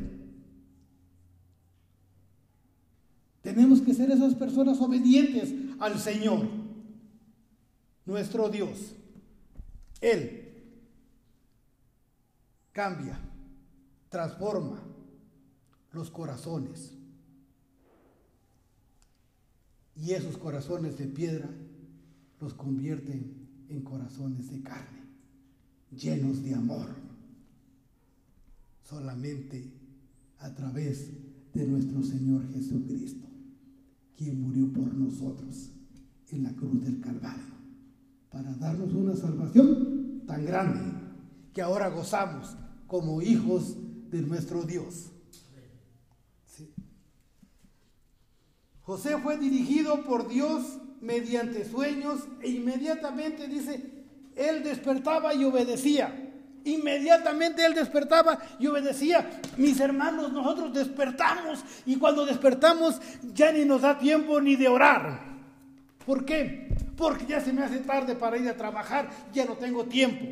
Tenemos 3.43 3.81
que 3.81 3.93
ser 3.93 4.09
esas 4.13 4.37
personas 4.37 4.81
obedientes 4.81 5.53
al 5.81 5.99
Señor, 5.99 6.47
nuestro 8.07 8.49
Dios. 8.49 8.95
Él 10.01 10.55
cambia, 12.71 13.19
transforma 14.09 14.92
los 15.93 16.11
corazones. 16.11 16.93
Y 19.95 20.13
esos 20.13 20.37
corazones 20.39 20.99
de 20.99 21.07
piedra 21.07 21.49
los 22.41 22.55
convierten 22.55 23.43
en 23.69 23.83
corazones 23.83 24.51
de 24.51 24.63
carne, 24.63 25.03
llenos 25.91 26.43
de 26.43 26.55
amor. 26.55 26.89
Solamente 28.83 29.73
a 30.39 30.53
través 30.55 31.11
de 31.55 31.67
nuestro 31.67 32.03
Señor 32.03 32.51
Jesucristo, 32.53 33.29
quien 34.17 34.41
murió 34.41 34.73
por 34.73 34.93
nosotros 34.95 35.71
en 36.31 36.43
la 36.43 36.53
cruz 36.53 36.83
del 36.83 37.01
Calvario, 37.01 37.55
para 38.31 38.53
darnos 38.55 38.93
una 38.95 39.15
salvación 39.15 40.23
tan 40.27 40.45
grande 40.45 40.81
que 41.53 41.63
ahora 41.63 41.91
gozamos 41.91 42.57
como 42.87 43.23
hijos 43.23 43.77
de 44.11 44.23
nuestro 44.23 44.65
Dios. 44.65 45.12
José 48.85 49.17
fue 49.19 49.39
dirigido 49.39 50.03
por 50.03 50.29
Dios 50.29 50.79
mediante 51.01 51.65
sueños 51.65 52.21
e 52.41 52.51
inmediatamente 52.51 53.47
dice, 53.49 53.81
él 54.37 54.63
despertaba 54.63 55.35
y 55.35 55.45
obedecía. 55.45 56.31
Inmediatamente 56.65 57.65
él 57.65 57.75
despertaba 57.75 58.39
y 58.59 58.69
obedecía. 58.69 59.41
Mis 59.57 59.81
hermanos, 59.81 60.33
nosotros 60.33 60.73
despertamos 60.73 61.65
y 61.87 61.97
cuando 61.97 62.25
despertamos 62.25 63.01
ya 63.35 63.51
ni 63.53 63.65
nos 63.65 63.83
da 63.83 63.99
tiempo 63.99 64.41
ni 64.41 64.55
de 64.57 64.69
orar. 64.69 65.21
¿Por 66.07 66.25
qué? 66.25 66.69
Porque 66.97 67.27
ya 67.27 67.41
se 67.41 67.53
me 67.53 67.63
hace 67.63 67.79
tarde 67.79 68.15
para 68.15 68.37
ir 68.37 68.49
a 68.49 68.57
trabajar, 68.57 69.11
ya 69.33 69.45
no 69.45 69.55
tengo 69.57 69.85
tiempo 69.85 70.25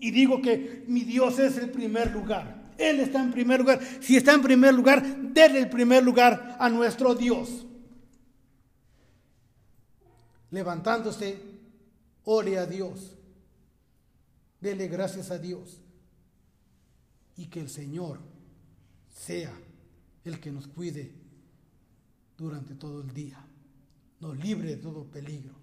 y 0.00 0.10
digo 0.10 0.40
que 0.40 0.84
mi 0.88 1.00
Dios 1.00 1.38
es 1.38 1.58
el 1.58 1.70
primer 1.70 2.10
lugar. 2.10 2.60
Él 2.78 3.00
está 3.00 3.20
en 3.20 3.30
primer 3.30 3.60
lugar. 3.60 3.78
Si 4.00 4.16
está 4.16 4.32
en 4.32 4.40
primer 4.40 4.72
lugar, 4.72 5.02
déle 5.04 5.58
el 5.58 5.68
primer 5.68 6.02
lugar 6.02 6.56
a 6.58 6.68
nuestro 6.70 7.14
Dios. 7.14 7.66
Levantándose, 10.50 11.40
ore 12.24 12.58
a 12.58 12.66
Dios. 12.66 13.16
Dele 14.60 14.88
gracias 14.88 15.30
a 15.30 15.38
Dios. 15.38 15.80
Y 17.36 17.46
que 17.46 17.60
el 17.60 17.70
Señor 17.70 18.18
sea 19.14 19.52
el 20.24 20.40
que 20.40 20.50
nos 20.50 20.66
cuide 20.66 21.12
durante 22.36 22.74
todo 22.74 23.00
el 23.02 23.12
día. 23.14 23.38
Nos 24.20 24.36
libre 24.38 24.68
de 24.68 24.76
todo 24.76 25.04
peligro. 25.04 25.54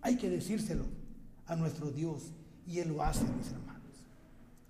Hay 0.00 0.16
que 0.16 0.30
decírselo 0.30 0.84
a 1.46 1.56
nuestro 1.56 1.90
Dios 1.90 2.30
y 2.66 2.78
Él 2.78 2.88
lo 2.88 3.02
hace, 3.02 3.24
mis 3.24 3.50
hermanos. 3.50 3.82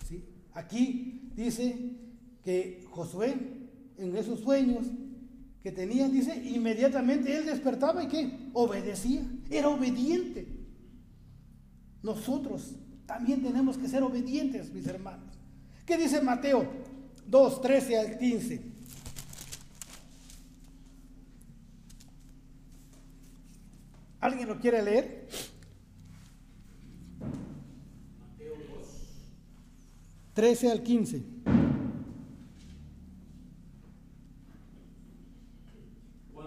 ¿Sí? 0.08 0.24
Aquí 0.54 1.30
dice 1.36 1.92
que 2.42 2.86
Josué, 2.90 3.36
en 3.98 4.16
esos 4.16 4.40
sueños 4.40 4.86
que 5.66 5.72
tenía, 5.72 6.08
dice, 6.08 6.32
inmediatamente 6.36 7.36
él 7.36 7.44
despertaba 7.44 8.04
y 8.04 8.06
que 8.06 8.50
obedecía, 8.52 9.26
era 9.50 9.68
obediente. 9.68 10.46
Nosotros 12.04 12.76
también 13.04 13.42
tenemos 13.42 13.76
que 13.76 13.88
ser 13.88 14.04
obedientes, 14.04 14.72
mis 14.72 14.86
hermanos. 14.86 15.36
¿Qué 15.84 15.96
dice 15.96 16.22
Mateo 16.22 16.70
2, 17.26 17.60
13 17.60 17.98
al 17.98 18.16
15? 18.16 18.62
¿Alguien 24.20 24.46
lo 24.46 24.60
quiere 24.60 24.82
leer? 24.82 25.28
13 30.32 30.70
al 30.70 30.82
15. 30.84 31.36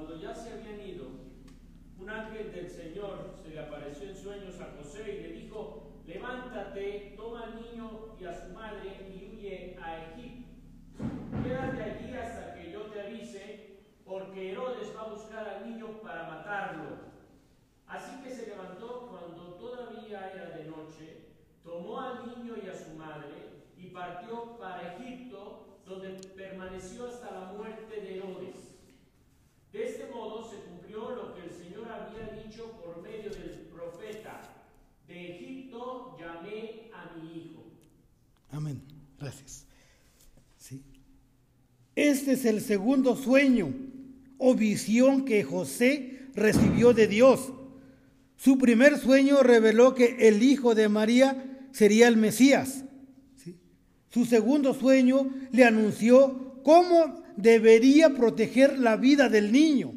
Cuando 0.10 0.22
ya 0.22 0.34
se 0.34 0.54
habían 0.54 0.80
ido, 0.80 1.08
un 2.00 2.10
ángel 2.10 2.52
del 2.52 2.70
Señor 2.70 3.36
se 3.42 3.50
le 3.50 3.60
apareció 3.60 4.08
en 4.08 4.16
sueños 4.16 4.62
a 4.62 4.78
José 4.78 5.02
y 5.02 5.22
le 5.24 5.42
dijo, 5.42 6.02
levántate, 6.06 7.16
toma 7.18 7.44
al 7.46 7.62
niño 7.62 8.16
y 8.20 8.26
a 8.26 8.34
su 8.34 8.54
madre 8.54 9.10
y 9.10 9.36
huye 9.36 9.78
a 9.82 10.06
Egipto. 10.06 10.50
Quédate 11.44 11.84
allí 11.84 12.14
hasta 12.14 12.54
que 12.54 12.72
yo 12.72 12.82
te 12.84 13.02
avise, 13.02 13.80
porque 14.06 14.52
Herodes 14.52 14.96
va 14.96 15.02
a 15.02 15.14
buscar 15.14 15.48
al 15.48 15.70
niño 15.70 16.00
para 16.02 16.30
matarlo. 16.30 16.98
Así 17.88 18.22
que 18.24 18.30
se 18.30 18.48
levantó 18.48 19.08
cuando 19.10 19.56
todavía 19.56 20.32
era 20.32 20.56
de 20.58 20.66
noche, 20.66 21.26
tomó 21.64 22.00
al 22.00 22.28
niño 22.28 22.54
y 22.64 22.68
a 22.68 22.76
su 22.76 22.96
madre, 22.96 23.50
partió 23.92 24.58
para 24.58 24.96
Egipto, 24.96 25.80
donde 25.86 26.10
permaneció 26.36 27.08
hasta 27.08 27.32
la 27.32 27.54
muerte 27.54 28.02
de 28.02 28.18
Herodes. 28.18 28.56
De 29.72 29.86
este 29.86 30.06
modo 30.14 30.50
se 30.50 30.58
cumplió 30.58 31.12
lo 31.12 31.36
que 31.36 31.44
el 31.44 31.52
Señor 31.52 31.88
había 31.92 32.44
dicho 32.44 32.72
por 32.84 33.02
medio 33.02 33.30
del 33.30 33.70
profeta. 33.74 34.42
De 35.08 35.36
Egipto 35.36 36.18
llamé 36.20 36.90
a 36.94 37.16
mi 37.16 37.38
hijo. 37.38 37.64
Amén. 38.52 38.82
Gracias. 39.20 39.66
Sí. 40.58 40.84
Este 41.96 42.34
es 42.34 42.46
el 42.46 42.62
segundo 42.62 43.16
sueño 43.16 43.74
o 44.38 44.56
visión 44.56 45.26
que 45.26 45.44
José 45.44 46.28
recibió 46.34 46.94
de 46.94 47.08
Dios. 47.08 47.52
Su 48.38 48.58
primer 48.58 48.98
sueño 48.98 49.44
reveló 49.44 49.94
que 49.94 50.28
el 50.28 50.42
hijo 50.42 50.74
de 50.74 50.90
María 50.90 51.68
sería 51.72 52.08
el 52.08 52.18
Mesías. 52.18 52.86
Su 54.10 54.26
segundo 54.26 54.74
sueño 54.74 55.30
le 55.52 55.66
anunció 55.66 56.62
cómo 56.64 57.24
debería 57.38 58.10
proteger 58.10 58.80
la 58.80 58.98
vida 58.98 59.30
del 59.30 59.52
niño. 59.52 59.94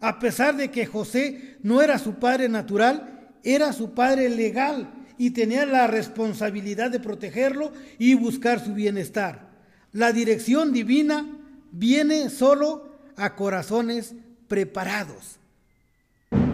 A 0.00 0.18
pesar 0.18 0.56
de 0.56 0.70
que 0.70 0.86
José 0.86 1.56
no 1.62 1.82
era 1.82 1.98
su 1.98 2.14
padre 2.14 2.48
natural, 2.48 3.28
era 3.42 3.72
su 3.72 3.92
padre 3.92 4.30
legal 4.30 4.90
y 5.18 5.30
tenía 5.30 5.66
la 5.66 5.86
responsabilidad 5.86 6.90
de 6.90 7.00
protegerlo 7.00 7.72
y 7.98 8.14
buscar 8.14 8.64
su 8.64 8.72
bienestar. 8.72 9.50
La 9.92 10.12
dirección 10.12 10.72
divina 10.72 11.26
viene 11.72 12.30
solo 12.30 12.90
a 13.16 13.36
corazones 13.36 14.14
preparados. 14.48 15.36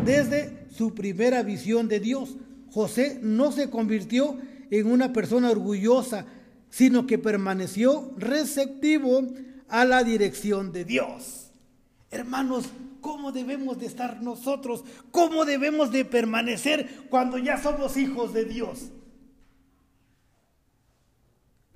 desde 0.04 0.66
su 0.70 0.94
primera 0.94 1.42
visión 1.42 1.88
de 1.88 1.98
Dios. 1.98 2.36
José 2.70 3.18
no 3.22 3.50
se 3.50 3.70
convirtió 3.70 4.38
en 4.70 4.90
una 4.90 5.12
persona 5.12 5.50
orgullosa, 5.50 6.26
sino 6.70 7.06
que 7.06 7.18
permaneció 7.18 8.12
receptivo 8.16 9.22
a 9.68 9.84
la 9.84 10.04
dirección 10.04 10.72
de 10.72 10.84
Dios. 10.84 11.50
Hermanos, 12.10 12.66
¿cómo 13.00 13.32
debemos 13.32 13.78
de 13.78 13.86
estar 13.86 14.22
nosotros? 14.22 14.84
¿Cómo 15.10 15.44
debemos 15.44 15.90
de 15.90 16.04
permanecer 16.04 17.06
cuando 17.10 17.38
ya 17.38 17.60
somos 17.60 17.96
hijos 17.96 18.32
de 18.32 18.44
Dios? 18.44 18.90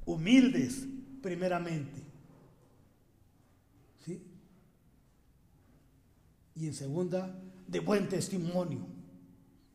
Humildes, 0.04 0.86
primeramente. 1.22 2.00
¿Sí? 4.04 4.22
Y 6.56 6.66
en 6.66 6.74
segunda, 6.74 7.36
de 7.66 7.80
buen 7.80 8.08
testimonio, 8.08 8.86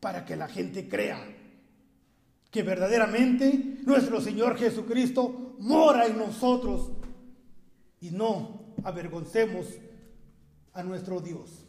para 0.00 0.24
que 0.24 0.36
la 0.36 0.48
gente 0.48 0.88
crea 0.88 1.35
que 2.50 2.62
verdaderamente 2.62 3.78
nuestro 3.84 4.20
Señor 4.20 4.56
Jesucristo 4.56 5.56
mora 5.58 6.06
en 6.06 6.18
nosotros 6.18 6.92
y 8.00 8.10
no 8.10 8.74
avergoncemos 8.84 9.66
a 10.72 10.82
nuestro 10.82 11.20
Dios, 11.20 11.64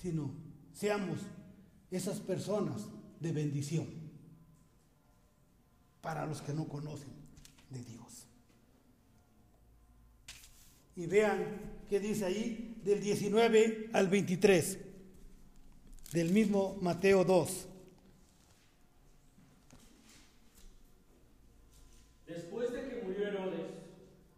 sino 0.00 0.34
seamos 0.72 1.18
esas 1.90 2.20
personas 2.20 2.86
de 3.20 3.32
bendición 3.32 3.86
para 6.00 6.26
los 6.26 6.42
que 6.42 6.52
no 6.52 6.68
conocen 6.68 7.12
de 7.70 7.82
Dios. 7.82 8.26
Y 10.96 11.06
vean 11.06 11.82
qué 11.88 12.00
dice 12.00 12.24
ahí 12.24 12.80
del 12.82 13.00
19 13.00 13.90
al 13.92 14.08
23 14.08 14.78
del 16.12 16.30
mismo 16.32 16.78
Mateo 16.80 17.24
2. 17.24 17.68
Después 22.26 22.72
de 22.72 22.88
que 22.88 23.02
murió 23.02 23.28
Herodes, 23.28 23.66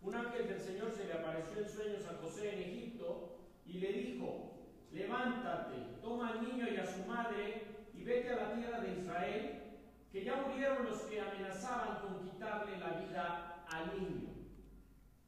un 0.02 0.14
ángel 0.14 0.48
del 0.48 0.60
Señor 0.60 0.92
se 0.96 1.04
le 1.04 1.12
apareció 1.12 1.62
en 1.62 1.68
sueños 1.70 2.06
a 2.06 2.16
José 2.22 2.54
en 2.54 2.60
Egipto 2.70 3.38
y 3.68 3.74
le 3.74 3.92
dijo, 3.92 4.54
levántate, 4.90 6.00
toma 6.00 6.30
al 6.30 6.48
niño 6.48 6.66
y 6.68 6.76
a 6.76 6.86
su 6.86 7.04
madre 7.04 7.62
y 7.94 8.02
vete 8.02 8.30
a 8.30 8.36
la 8.36 8.54
tierra 8.54 8.80
de 8.80 9.00
Israel, 9.00 9.62
que 10.10 10.24
ya 10.24 10.36
murieron 10.36 10.86
los 10.86 11.02
que 11.02 11.20
amenazaban 11.20 12.00
con 12.00 12.22
quitarle 12.22 12.78
la 12.78 12.90
vida 13.00 13.64
al 13.70 14.00
niño. 14.00 14.30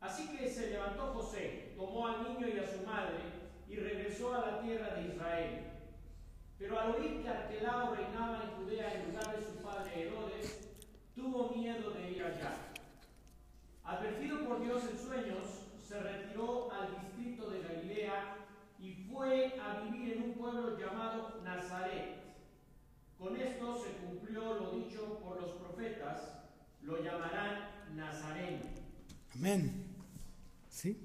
Así 0.00 0.34
que 0.34 0.48
se 0.48 0.70
levantó 0.70 1.12
José, 1.12 1.74
tomó 1.76 2.08
al 2.08 2.22
niño 2.24 2.48
y 2.48 2.58
a 2.58 2.66
su 2.66 2.86
madre 2.86 3.18
y 3.68 3.76
regresó 3.76 4.34
a 4.34 4.50
la 4.50 4.60
tierra 4.62 4.94
de 4.94 5.08
Israel. 5.08 5.66
Pero 6.58 6.80
al 6.80 6.94
oír 6.94 7.22
que 7.22 7.28
Arquelao 7.28 7.94
reinaba 7.94 8.44
en 8.44 8.50
Judea 8.50 8.94
en 8.94 9.10
lugar 9.10 9.36
de 9.36 9.42
su 9.42 9.62
padre 9.62 10.02
Herodes, 10.02 10.70
tuvo 11.14 11.50
miedo 11.54 11.90
de 11.90 12.10
ir 12.10 12.24
allá. 12.24 12.52
Advertido 13.84 14.46
por 14.46 14.62
Dios 14.62 14.82
en 14.90 14.98
sueños, 14.98 15.59
se 15.90 15.98
retiró 15.98 16.70
al 16.72 17.00
distrito 17.00 17.50
de 17.50 17.62
Galilea 17.62 18.36
y 18.78 18.92
fue 19.10 19.56
a 19.60 19.82
vivir 19.82 20.12
en 20.12 20.22
un 20.22 20.34
pueblo 20.34 20.78
llamado 20.78 21.40
Nazaret. 21.42 22.14
Con 23.18 23.36
esto 23.36 23.82
se 23.82 24.06
cumplió 24.06 24.54
lo 24.54 24.70
dicho 24.70 25.18
por 25.18 25.40
los 25.42 25.50
profetas, 25.54 26.30
lo 26.82 27.02
llamarán 27.02 27.70
Nazareno. 27.96 28.60
Amén. 29.34 29.84
¿Sí? 30.68 30.96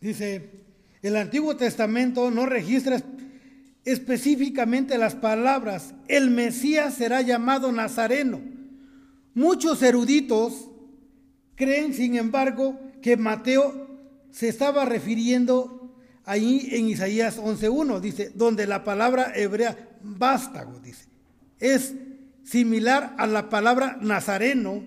Dice, 0.00 0.50
el 1.02 1.16
Antiguo 1.16 1.56
Testamento 1.56 2.32
no 2.32 2.46
registra 2.46 3.00
específicamente 3.84 4.98
las 4.98 5.14
palabras, 5.14 5.94
el 6.08 6.30
Mesías 6.30 6.94
será 6.94 7.22
llamado 7.22 7.70
Nazareno. 7.70 8.40
Muchos 9.34 9.80
eruditos 9.84 10.70
creen, 11.56 11.92
sin 11.94 12.16
embargo, 12.16 12.78
que 13.02 13.16
Mateo 13.16 13.86
se 14.30 14.48
estaba 14.48 14.84
refiriendo 14.84 15.94
ahí 16.24 16.68
en 16.72 16.88
Isaías 16.88 17.38
11.1, 17.38 18.00
dice, 18.00 18.32
donde 18.34 18.66
la 18.66 18.84
palabra 18.84 19.32
hebrea 19.34 19.96
vástago, 20.02 20.78
dice, 20.80 21.06
es 21.58 21.94
similar 22.44 23.14
a 23.18 23.26
la 23.26 23.48
palabra 23.48 23.98
nazareno, 24.00 24.84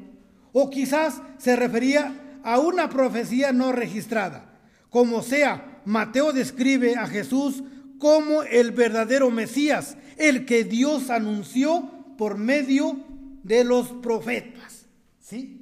o 0.54 0.70
quizás 0.70 1.22
se 1.38 1.56
refería 1.56 2.40
a 2.44 2.60
una 2.60 2.90
profecía 2.90 3.52
no 3.52 3.72
registrada. 3.72 4.60
Como 4.90 5.22
sea, 5.22 5.82
Mateo 5.86 6.32
describe 6.34 6.96
a 6.96 7.08
Jesús 7.08 7.64
como 7.98 8.44
el 8.44 8.72
verdadero 8.72 9.30
Mesías, 9.30 9.98
el 10.18 10.46
que 10.46 10.64
Dios 10.64 11.10
anunció 11.10 12.16
por 12.18 12.38
medio 12.38 12.98
de 13.44 13.64
los 13.64 13.90
profetas. 13.90 14.86
¿Sí? 15.20 15.59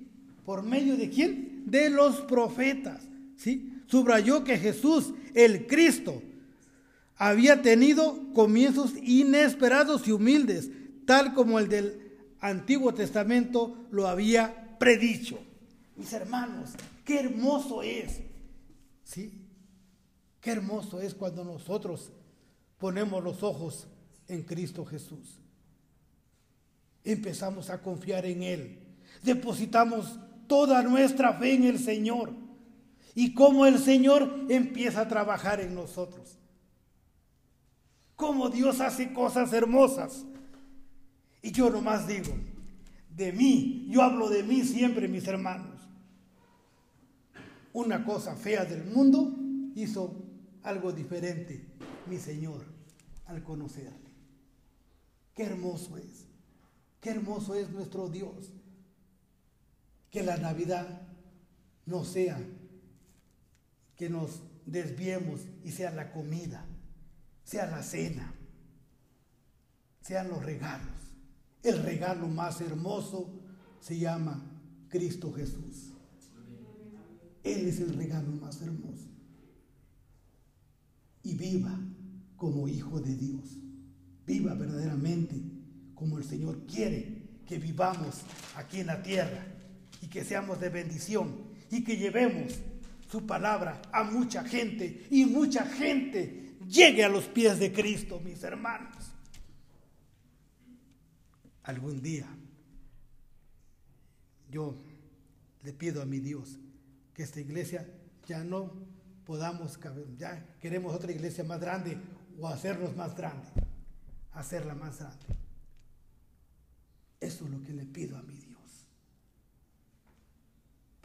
¿Por 0.47 0.63
medio 0.63 0.95
de 0.95 1.09
quién? 1.09 1.63
De 1.65 1.89
los 1.89 2.21
profetas. 2.21 3.03
¿Sí? 3.35 3.83
Subrayó 3.87 4.45
que 4.45 4.57
Jesús, 4.57 5.13
el 5.33 5.67
Cristo, 5.67 6.23
había 7.17 7.61
tenido 7.61 8.31
comienzos 8.33 8.93
inesperados 9.03 10.07
y 10.07 10.13
humildes, 10.13 10.71
tal 11.05 11.33
como 11.33 11.59
el 11.59 11.67
del 11.67 12.17
Antiguo 12.39 12.93
Testamento 12.93 13.75
lo 13.91 14.07
había 14.07 14.77
predicho. 14.79 15.37
Mis 15.97 16.13
hermanos, 16.13 16.69
qué 17.03 17.19
hermoso 17.19 17.83
es. 17.83 18.21
¿Sí? 19.03 19.33
Qué 20.39 20.51
hermoso 20.51 21.01
es 21.01 21.13
cuando 21.13 21.43
nosotros 21.43 22.13
ponemos 22.77 23.21
los 23.21 23.43
ojos 23.43 23.85
en 24.29 24.43
Cristo 24.43 24.85
Jesús. 24.85 25.41
Empezamos 27.03 27.69
a 27.69 27.81
confiar 27.81 28.25
en 28.25 28.43
Él. 28.43 28.79
Depositamos 29.23 30.17
toda 30.47 30.81
nuestra 30.83 31.33
fe 31.33 31.53
en 31.53 31.63
el 31.65 31.79
Señor. 31.79 32.33
Y 33.15 33.33
cómo 33.33 33.65
el 33.65 33.79
Señor 33.79 34.45
empieza 34.49 35.01
a 35.01 35.07
trabajar 35.07 35.59
en 35.59 35.73
nosotros. 35.73 36.37
Cómo 38.15 38.49
Dios 38.49 38.79
hace 38.81 39.13
cosas 39.13 39.53
hermosas. 39.53 40.25
Y 41.41 41.51
yo 41.51 41.69
nomás 41.69 42.07
digo, 42.07 42.33
de 43.15 43.31
mí, 43.31 43.87
yo 43.89 44.01
hablo 44.01 44.29
de 44.29 44.43
mí 44.43 44.63
siempre, 44.63 45.07
mis 45.07 45.27
hermanos. 45.27 45.79
Una 47.73 48.03
cosa 48.03 48.35
fea 48.35 48.65
del 48.65 48.85
mundo 48.85 49.35
hizo 49.75 50.15
algo 50.63 50.91
diferente 50.91 51.65
mi 52.07 52.17
Señor 52.17 52.65
al 53.25 53.43
conocerle. 53.43 54.11
Qué 55.33 55.43
hermoso 55.43 55.97
es, 55.97 56.25
qué 57.01 57.11
hermoso 57.11 57.55
es 57.55 57.69
nuestro 57.69 58.09
Dios. 58.09 58.51
Que 60.09 60.23
la 60.23 60.37
Navidad 60.37 61.01
no 61.85 62.03
sea 62.03 62.39
que 63.95 64.09
nos 64.09 64.41
desviemos 64.65 65.41
y 65.63 65.71
sea 65.71 65.91
la 65.91 66.11
comida, 66.11 66.63
sea 67.43 67.65
la 67.65 67.81
cena, 67.81 68.33
sean 70.01 70.29
los 70.29 70.43
regalos. 70.43 70.87
El 71.63 71.81
regalo 71.81 72.27
más 72.27 72.61
hermoso 72.61 73.33
se 73.79 73.97
llama 73.97 74.43
Cristo 74.89 75.33
Jesús. 75.33 75.93
Él 77.43 77.67
es 77.67 77.79
el 77.79 77.95
regalo 77.95 78.31
más 78.31 78.61
hermoso. 78.61 79.07
Y 81.23 81.35
viva 81.35 81.77
como 82.35 82.67
hijo 82.67 82.99
de 82.99 83.15
Dios. 83.15 83.57
Viva 84.25 84.53
verdaderamente 84.53 85.41
como 85.95 86.17
el 86.17 86.23
Señor 86.23 86.65
quiere 86.67 87.41
que 87.45 87.57
vivamos 87.57 88.21
aquí 88.55 88.81
en 88.81 88.87
la 88.87 89.01
tierra 89.01 89.56
y 90.01 90.07
que 90.07 90.23
seamos 90.23 90.59
de 90.59 90.69
bendición 90.69 91.35
y 91.71 91.83
que 91.83 91.97
llevemos 91.97 92.59
su 93.09 93.25
palabra 93.25 93.81
a 93.91 94.03
mucha 94.03 94.43
gente 94.43 95.07
y 95.09 95.25
mucha 95.25 95.65
gente 95.65 96.57
llegue 96.67 97.03
a 97.03 97.09
los 97.09 97.25
pies 97.25 97.59
de 97.59 97.71
Cristo, 97.71 98.19
mis 98.19 98.43
hermanos. 98.43 98.95
Algún 101.63 102.01
día 102.01 102.27
yo 104.49 104.75
le 105.63 105.73
pido 105.73 106.01
a 106.01 106.05
mi 106.05 106.19
Dios 106.19 106.57
que 107.13 107.23
esta 107.23 107.41
iglesia 107.41 107.87
ya 108.25 108.43
no 108.43 108.73
podamos, 109.25 109.79
ya 110.17 110.55
queremos 110.61 110.93
otra 110.93 111.11
iglesia 111.11 111.43
más 111.43 111.59
grande 111.59 111.97
o 112.39 112.47
hacernos 112.47 112.95
más 112.95 113.15
grande, 113.15 113.47
hacerla 114.31 114.75
más 114.75 114.99
grande. 114.99 115.25
Eso 117.19 117.45
es 117.45 117.51
lo 117.51 117.63
que 117.63 117.73
le 117.73 117.85
pido 117.85 118.17
a 118.17 118.21
mi 118.21 118.35
Dios. 118.35 118.46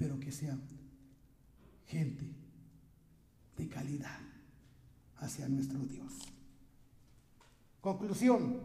Pero 0.03 0.19
que 0.19 0.33
sean 0.33 0.61
gente 1.87 2.27
de 3.57 3.69
calidad 3.69 4.19
hacia 5.19 5.49
nuestro 5.49 5.79
Dios. 5.79 6.13
Conclusión. 7.81 8.63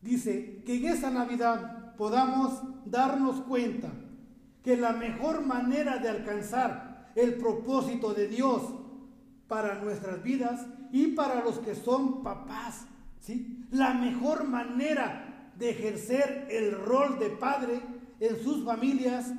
Dice 0.00 0.64
que 0.66 0.78
en 0.78 0.86
esa 0.86 1.12
Navidad 1.12 1.94
podamos 1.94 2.60
darnos 2.84 3.42
cuenta 3.42 3.92
que 4.64 4.76
la 4.76 4.92
mejor 4.92 5.46
manera 5.46 5.98
de 5.98 6.08
alcanzar 6.08 7.12
el 7.14 7.36
propósito 7.36 8.12
de 8.12 8.26
Dios 8.26 8.62
para 9.46 9.80
nuestras 9.80 10.20
vidas 10.20 10.66
y 10.90 11.12
para 11.12 11.44
los 11.44 11.60
que 11.60 11.76
son 11.76 12.24
papás. 12.24 12.88
¿sí? 13.20 13.64
La 13.70 13.94
mejor 13.94 14.48
manera 14.48 15.52
de 15.56 15.70
ejercer 15.70 16.48
el 16.50 16.72
rol 16.72 17.20
de 17.20 17.30
padre 17.30 17.80
en 18.18 18.42
sus 18.42 18.64
familias 18.64 19.32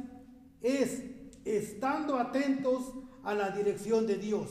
es 0.62 1.04
estando 1.46 2.18
atentos 2.18 2.94
a 3.24 3.34
la 3.34 3.52
dirección 3.52 4.08
de 4.08 4.18
Dios 4.18 4.50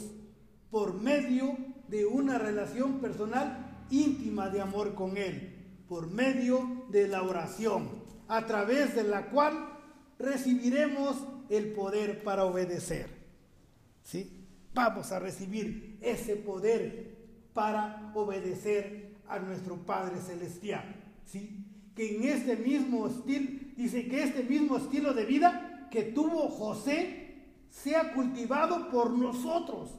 por 0.71 0.95
medio 1.01 1.57
de 1.89 2.05
una 2.05 2.39
relación 2.39 3.01
personal 3.01 3.85
íntima 3.91 4.49
de 4.51 4.61
amor 4.61 4.95
con 4.95 5.17
Él, 5.17 5.55
por 5.89 6.11
medio 6.11 6.85
de 6.91 7.09
la 7.09 7.23
oración, 7.23 7.89
a 8.29 8.47
través 8.47 8.95
de 8.95 9.05
la 9.05 9.31
cual 9.31 9.55
recibiremos 10.19 11.17
el 11.49 11.73
poder 11.73 12.23
para 12.23 12.45
obedecer. 12.45 13.09
¿Sí? 14.03 14.45
Vamos 14.75 15.13
a 15.13 15.19
recibir 15.19 15.99
ese 16.01 16.37
poder 16.37 17.17
para 17.55 18.13
obedecer 18.15 19.17
a 19.29 19.39
nuestro 19.39 19.77
Padre 19.77 20.21
Celestial. 20.21 20.85
¿Sí? 21.25 21.65
Que 21.95 22.17
en 22.17 22.25
este 22.25 22.57
mismo 22.57 23.07
estilo, 23.07 23.61
dice 23.77 24.07
que 24.07 24.23
este 24.23 24.43
mismo 24.43 24.77
estilo 24.77 25.15
de 25.15 25.25
vida 25.25 25.66
que 25.91 26.03
tuvo 26.03 26.49
José 26.49 27.27
sea 27.71 28.13
cultivado 28.13 28.91
por 28.91 29.11
nosotros 29.11 29.91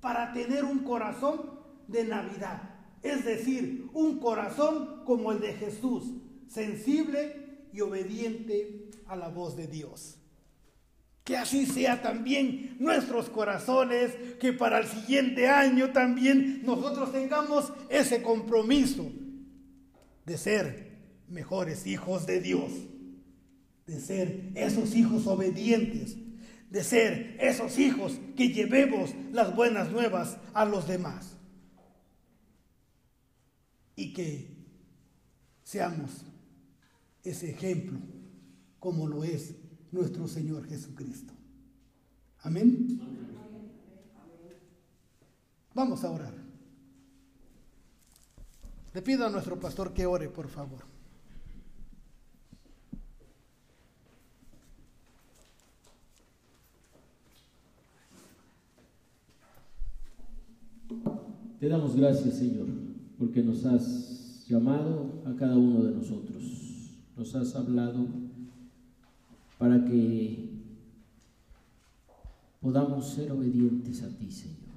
para 0.00 0.32
tener 0.32 0.64
un 0.64 0.80
corazón 0.80 1.50
de 1.88 2.04
Navidad. 2.04 2.62
Es 3.02 3.24
decir, 3.24 3.88
un 3.92 4.18
corazón 4.18 5.02
como 5.04 5.32
el 5.32 5.40
de 5.40 5.54
Jesús, 5.54 6.04
sensible 6.48 7.68
y 7.72 7.80
obediente 7.80 8.90
a 9.06 9.16
la 9.16 9.28
voz 9.28 9.56
de 9.56 9.66
Dios. 9.66 10.16
Que 11.24 11.36
así 11.36 11.66
sea 11.66 12.02
también 12.02 12.76
nuestros 12.78 13.28
corazones, 13.28 14.14
que 14.40 14.52
para 14.52 14.78
el 14.78 14.86
siguiente 14.86 15.48
año 15.48 15.92
también 15.92 16.62
nosotros 16.64 17.12
tengamos 17.12 17.72
ese 17.88 18.22
compromiso 18.22 19.10
de 20.24 20.38
ser 20.38 20.98
mejores 21.28 21.86
hijos 21.86 22.26
de 22.26 22.40
Dios, 22.40 22.70
de 23.86 24.00
ser 24.00 24.52
esos 24.54 24.94
hijos 24.94 25.26
obedientes, 25.26 26.16
de 26.70 26.82
ser 26.82 27.36
esos 27.40 27.78
hijos 27.78 28.18
que 28.36 28.48
llevemos 28.48 29.14
las 29.32 29.54
buenas 29.54 29.90
nuevas 29.90 30.38
a 30.52 30.64
los 30.64 30.88
demás. 30.88 31.36
Y 33.94 34.12
que 34.12 34.56
seamos 35.62 36.24
ese 37.22 37.50
ejemplo 37.50 37.98
como 38.78 39.06
lo 39.06 39.24
es 39.24 39.54
nuestro 39.92 40.28
Señor 40.28 40.68
Jesucristo. 40.68 41.32
Amén. 42.40 43.00
Vamos 45.74 46.04
a 46.04 46.10
orar. 46.10 46.34
Le 48.92 49.02
pido 49.02 49.26
a 49.26 49.30
nuestro 49.30 49.58
pastor 49.58 49.92
que 49.92 50.06
ore, 50.06 50.28
por 50.28 50.48
favor. 50.48 50.95
Te 61.66 61.70
damos 61.70 61.96
gracias, 61.96 62.34
Señor, 62.34 62.68
porque 63.18 63.42
nos 63.42 63.64
has 63.64 64.46
llamado 64.46 65.24
a 65.24 65.34
cada 65.34 65.56
uno 65.56 65.82
de 65.82 65.96
nosotros. 65.96 66.44
Nos 67.16 67.34
has 67.34 67.56
hablado 67.56 68.06
para 69.58 69.84
que 69.84 70.62
podamos 72.60 73.08
ser 73.08 73.32
obedientes 73.32 74.00
a 74.04 74.16
ti, 74.16 74.30
Señor. 74.30 74.76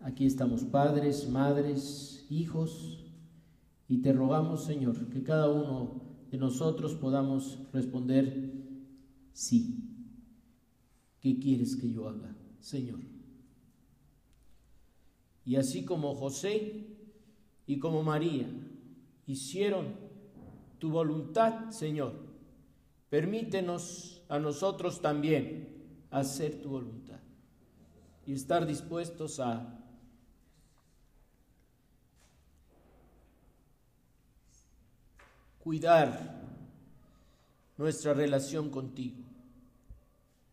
Aquí 0.00 0.26
estamos 0.26 0.64
padres, 0.64 1.30
madres, 1.30 2.26
hijos, 2.28 2.98
y 3.88 3.98
te 3.98 4.12
rogamos, 4.12 4.64
Señor, 4.64 5.08
que 5.10 5.22
cada 5.22 5.48
uno 5.48 6.02
de 6.32 6.38
nosotros 6.38 6.96
podamos 6.96 7.60
responder 7.72 8.54
sí. 9.32 9.84
¿Qué 11.20 11.38
quieres 11.38 11.76
que 11.76 11.92
yo 11.92 12.08
haga, 12.08 12.36
Señor? 12.58 13.15
Y 15.46 15.54
así 15.54 15.84
como 15.84 16.16
José 16.16 16.84
y 17.68 17.78
como 17.78 18.02
María 18.02 18.48
hicieron 19.26 19.94
tu 20.80 20.90
voluntad, 20.90 21.70
Señor, 21.70 22.14
permítenos 23.08 24.24
a 24.28 24.40
nosotros 24.40 25.00
también 25.00 25.68
hacer 26.10 26.60
tu 26.60 26.70
voluntad 26.70 27.20
y 28.26 28.32
estar 28.32 28.66
dispuestos 28.66 29.38
a 29.38 29.84
cuidar 35.60 36.42
nuestra 37.76 38.14
relación 38.14 38.68
contigo, 38.68 39.22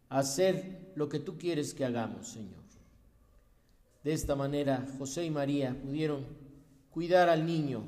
hacer 0.10 0.92
lo 0.96 1.10
que 1.10 1.20
tú 1.20 1.40
quieres 1.40 1.74
que 1.74 1.84
hagamos, 1.84 2.28
Señor. 2.28 2.63
De 4.04 4.12
esta 4.12 4.36
manera, 4.36 4.86
José 4.98 5.26
y 5.26 5.30
María 5.30 5.80
pudieron 5.82 6.26
cuidar 6.92 7.30
al 7.30 7.46
niño, 7.46 7.86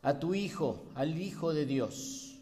a 0.00 0.18
tu 0.18 0.34
hijo, 0.34 0.86
al 0.94 1.20
hijo 1.20 1.52
de 1.52 1.66
Dios, 1.66 2.38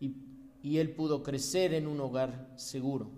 y, 0.00 0.14
y 0.62 0.78
él 0.78 0.94
pudo 0.94 1.22
crecer 1.22 1.74
en 1.74 1.86
un 1.86 2.00
hogar 2.00 2.54
seguro. 2.56 3.10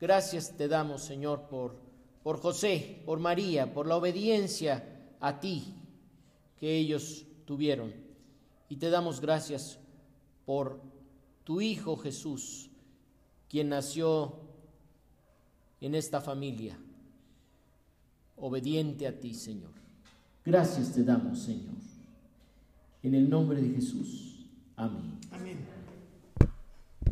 Gracias 0.00 0.56
te 0.56 0.66
damos, 0.66 1.02
Señor, 1.02 1.42
por, 1.48 1.76
por 2.24 2.40
José, 2.40 3.00
por 3.06 3.20
María, 3.20 3.72
por 3.72 3.86
la 3.86 3.96
obediencia 3.96 5.14
a 5.20 5.38
ti 5.38 5.72
que 6.58 6.76
ellos 6.76 7.26
tuvieron. 7.44 7.94
Y 8.68 8.76
te 8.76 8.90
damos 8.90 9.20
gracias 9.20 9.78
por 10.44 10.80
tu 11.44 11.60
Hijo 11.60 11.96
Jesús, 11.96 12.70
quien 13.48 13.68
nació 13.68 14.34
en 15.80 15.94
esta 15.94 16.20
familia 16.20 16.76
obediente 18.40 19.06
a 19.06 19.18
ti, 19.18 19.34
Señor. 19.34 19.70
Gracias 20.44 20.92
te 20.92 21.04
damos, 21.04 21.38
Señor. 21.40 21.74
En 23.02 23.14
el 23.14 23.28
nombre 23.28 23.60
de 23.60 23.74
Jesús. 23.74 24.46
Amén. 24.76 25.18
Amén. 25.30 25.77